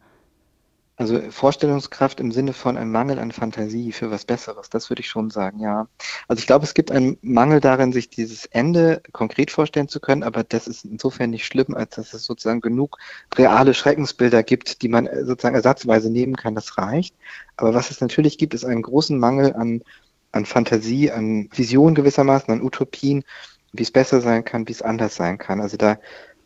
Also 0.99 1.21
Vorstellungskraft 1.31 2.21
im 2.21 2.33
Sinne 2.33 2.55
von 2.55 2.79
einem 2.79 2.91
Mangel 2.91 3.19
an 3.19 3.31
Fantasie 3.31 3.93
für 3.93 4.11
was 4.11 4.25
Besseres, 4.25 4.71
das 4.71 4.89
würde 4.89 5.01
ich 5.01 5.11
schon 5.11 5.29
sagen, 5.29 5.61
ja. 5.61 5.89
Also 6.27 6.41
ich 6.41 6.47
glaube, 6.47 6.65
es 6.65 6.73
gibt 6.73 6.91
einen 6.91 7.19
Mangel 7.21 7.61
darin, 7.61 7.93
sich 7.93 8.09
dieses 8.09 8.47
Ende 8.47 9.03
konkret 9.13 9.51
vorstellen 9.51 9.89
zu 9.89 10.01
können, 10.01 10.23
aber 10.23 10.43
das 10.43 10.67
ist 10.67 10.87
insofern 10.87 11.29
nicht 11.31 11.45
schlimm, 11.45 11.75
als 11.75 11.97
dass 11.97 12.15
es 12.15 12.25
sozusagen 12.25 12.63
genug 12.63 12.97
reale 13.35 13.75
Schreckensbilder 13.75 14.43
gibt, 14.43 14.81
die 14.81 14.89
man 14.89 15.07
sozusagen 15.27 15.55
ersatzweise 15.55 16.09
nehmen 16.09 16.35
kann, 16.35 16.55
das 16.55 16.79
reicht. 16.79 17.15
Aber 17.59 17.75
was 17.75 17.91
es 17.91 18.01
natürlich 18.01 18.39
gibt, 18.39 18.55
ist 18.55 18.65
einen 18.65 18.81
großen 18.81 19.19
Mangel 19.19 19.53
an 19.53 19.83
an 20.37 20.47
Fantasie, 20.47 21.11
an 21.11 21.49
Vision 21.55 21.95
gewissermaßen, 21.95 22.53
an 22.53 22.63
Utopien, 22.63 23.25
wie 23.73 23.83
es 23.83 23.91
besser 23.91 24.21
sein 24.21 24.45
kann, 24.45 24.69
wie 24.69 24.73
es 24.73 24.83
anders 24.83 25.17
sein 25.17 25.39
kann. 25.39 25.61
Also 25.61 25.77
da 25.77 25.99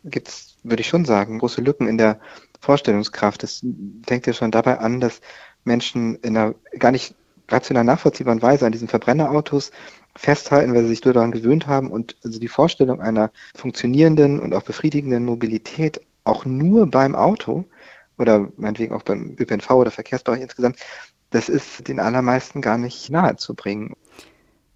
gibt 0.03 0.27
es, 0.27 0.57
würde 0.63 0.81
ich 0.81 0.87
schon 0.87 1.05
sagen, 1.05 1.39
große 1.39 1.61
Lücken 1.61 1.87
in 1.87 1.97
der 1.97 2.19
Vorstellungskraft. 2.59 3.43
Es 3.43 3.65
fängt 4.05 4.27
ja 4.27 4.33
schon 4.33 4.51
dabei 4.51 4.79
an, 4.79 4.99
dass 4.99 5.21
Menschen 5.63 6.15
in 6.15 6.37
einer 6.37 6.55
gar 6.77 6.91
nicht 6.91 7.15
rational 7.47 7.83
nachvollziehbaren 7.83 8.41
Weise 8.41 8.65
an 8.65 8.71
diesen 8.71 8.87
Verbrennerautos 8.87 9.71
festhalten, 10.15 10.73
weil 10.73 10.83
sie 10.83 10.89
sich 10.89 11.05
nur 11.05 11.13
daran 11.13 11.31
gewöhnt 11.31 11.67
haben 11.67 11.91
und 11.91 12.15
also 12.23 12.39
die 12.39 12.47
Vorstellung 12.47 13.01
einer 13.01 13.31
funktionierenden 13.55 14.39
und 14.39 14.53
auch 14.53 14.63
befriedigenden 14.63 15.25
Mobilität 15.25 16.01
auch 16.23 16.45
nur 16.45 16.87
beim 16.87 17.15
Auto 17.15 17.65
oder 18.17 18.49
meinetwegen 18.57 18.93
auch 18.93 19.03
beim 19.03 19.35
ÖPNV 19.39 19.69
oder 19.71 19.91
Verkehrsbereich 19.91 20.41
insgesamt 20.41 20.77
das 21.31 21.49
ist 21.49 21.87
den 21.87 21.99
allermeisten 21.99 22.61
gar 22.61 22.77
nicht 22.77 23.09
nahezubringen. 23.09 23.95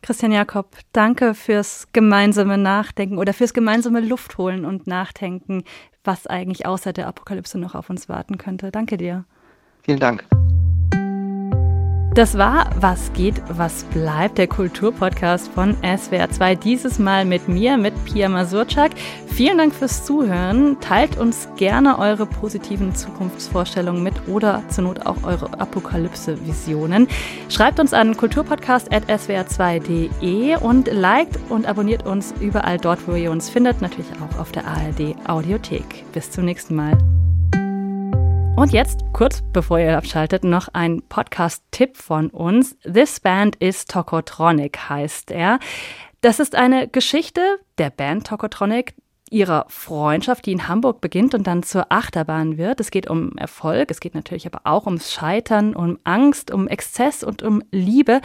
Christian 0.01 0.31
Jakob, 0.31 0.77
danke 0.91 1.33
fürs 1.33 1.87
gemeinsame 1.91 2.57
Nachdenken 2.57 3.17
oder 3.17 3.33
fürs 3.33 3.53
gemeinsame 3.53 4.01
Luftholen 4.01 4.63
und 4.63 4.87
Nachdenken, 4.87 5.63
was 6.03 6.27
eigentlich 6.27 6.65
außer 6.65 6.93
der 6.93 7.07
Apokalypse 7.07 7.57
noch 7.57 7.75
auf 7.75 7.89
uns 7.89 8.07
warten 8.07 8.37
könnte. 8.37 8.71
Danke 8.71 8.97
dir. 8.97 9.25
Vielen 9.83 9.99
Dank. 9.99 10.23
Das 12.15 12.35
war 12.37 12.69
Was 12.79 13.11
geht, 13.11 13.41
was 13.49 13.83
bleibt, 13.83 14.37
der 14.37 14.47
Kulturpodcast 14.47 15.49
von 15.49 15.75
SWR2. 15.81 16.55
Dieses 16.55 16.97
Mal 16.97 17.25
mit 17.25 17.49
mir, 17.49 17.77
mit 17.77 17.93
Pia 18.05 18.29
Masurczak. 18.29 18.91
Vielen 19.27 19.57
Dank 19.57 19.75
fürs 19.75 20.05
Zuhören. 20.05 20.79
Teilt 20.79 21.17
uns 21.17 21.49
gerne 21.57 21.99
eure 21.99 22.25
positiven 22.25 22.95
Zukunftsvorstellungen 22.95 24.01
mit 24.01 24.13
oder 24.29 24.63
zur 24.69 24.85
Not 24.85 25.05
auch 25.05 25.23
eure 25.23 25.59
Apokalypse-Visionen. 25.59 27.09
Schreibt 27.49 27.81
uns 27.81 27.91
an 27.91 28.15
kulturpodcast.swr2.de 28.15 30.55
und 30.55 30.93
liked 30.93 31.37
und 31.49 31.65
abonniert 31.65 32.05
uns 32.05 32.33
überall 32.39 32.77
dort, 32.77 33.09
wo 33.09 33.15
ihr 33.15 33.29
uns 33.29 33.49
findet. 33.49 33.81
Natürlich 33.81 34.11
auch 34.21 34.39
auf 34.39 34.53
der 34.53 34.65
ARD 34.65 35.17
Audiothek. 35.27 36.05
Bis 36.13 36.31
zum 36.31 36.45
nächsten 36.45 36.75
Mal. 36.75 36.97
Und 38.57 38.71
jetzt, 38.71 39.03
kurz 39.11 39.43
bevor 39.51 39.79
ihr 39.79 39.97
abschaltet, 39.97 40.45
noch 40.45 40.69
ein 40.71 41.01
Podcast-Tipp 41.09 41.97
von 41.97 42.29
uns. 42.29 42.77
This 42.83 43.19
Band 43.19 43.57
is 43.57 43.83
Tokotronic 43.83 44.89
heißt 44.89 45.31
er. 45.31 45.59
Das 46.21 46.39
ist 46.39 46.55
eine 46.55 46.87
Geschichte 46.87 47.41
der 47.77 47.89
Band 47.89 48.27
Tokotronic, 48.27 48.95
ihrer 49.29 49.65
Freundschaft, 49.67 50.45
die 50.45 50.53
in 50.53 50.69
Hamburg 50.69 51.01
beginnt 51.01 51.35
und 51.35 51.45
dann 51.47 51.63
zur 51.63 51.91
Achterbahn 51.91 52.57
wird. 52.57 52.79
Es 52.79 52.91
geht 52.91 53.09
um 53.09 53.35
Erfolg, 53.37 53.91
es 53.91 53.99
geht 53.99 54.15
natürlich 54.15 54.47
aber 54.47 54.61
auch 54.63 54.85
ums 54.85 55.11
Scheitern, 55.11 55.75
um 55.75 55.99
Angst, 56.05 56.49
um 56.49 56.69
Exzess 56.69 57.25
und 57.25 57.43
um 57.43 57.61
Liebe. 57.71 58.21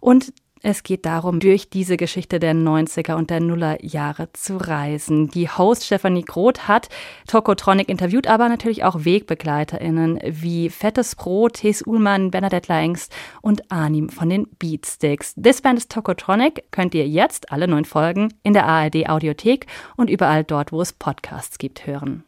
Und 0.00 0.32
es 0.62 0.82
geht 0.82 1.06
darum, 1.06 1.40
durch 1.40 1.70
diese 1.70 1.96
Geschichte 1.96 2.40
der 2.40 2.54
90er 2.54 3.14
und 3.14 3.30
der 3.30 3.40
Nullerjahre 3.40 4.32
zu 4.32 4.56
reisen. 4.56 5.28
Die 5.28 5.48
Host 5.48 5.84
Stephanie 5.84 6.24
Groth 6.24 6.66
hat 6.68 6.88
Tokotronic 7.26 7.88
interviewt, 7.88 8.26
aber 8.26 8.48
natürlich 8.48 8.84
auch 8.84 9.04
WegbegleiterInnen 9.04 10.20
wie 10.24 10.70
Fettes 10.70 11.14
Brot, 11.14 11.54
Thes 11.54 11.86
Uhlmann, 11.86 12.30
Bernadette 12.30 12.68
Langst 12.68 13.14
und 13.42 13.70
Arnim 13.70 14.08
von 14.08 14.28
den 14.28 14.48
Beatsticks. 14.58 15.34
This 15.34 15.62
Band 15.62 15.78
is 15.78 15.88
Tokotronic 15.88 16.64
könnt 16.70 16.94
ihr 16.94 17.06
jetzt 17.06 17.52
alle 17.52 17.68
neun 17.68 17.84
Folgen 17.84 18.34
in 18.42 18.52
der 18.52 18.66
ARD 18.66 19.08
Audiothek 19.08 19.66
und 19.96 20.10
überall 20.10 20.44
dort, 20.44 20.72
wo 20.72 20.80
es 20.80 20.92
Podcasts 20.92 21.58
gibt, 21.58 21.86
hören. 21.86 22.24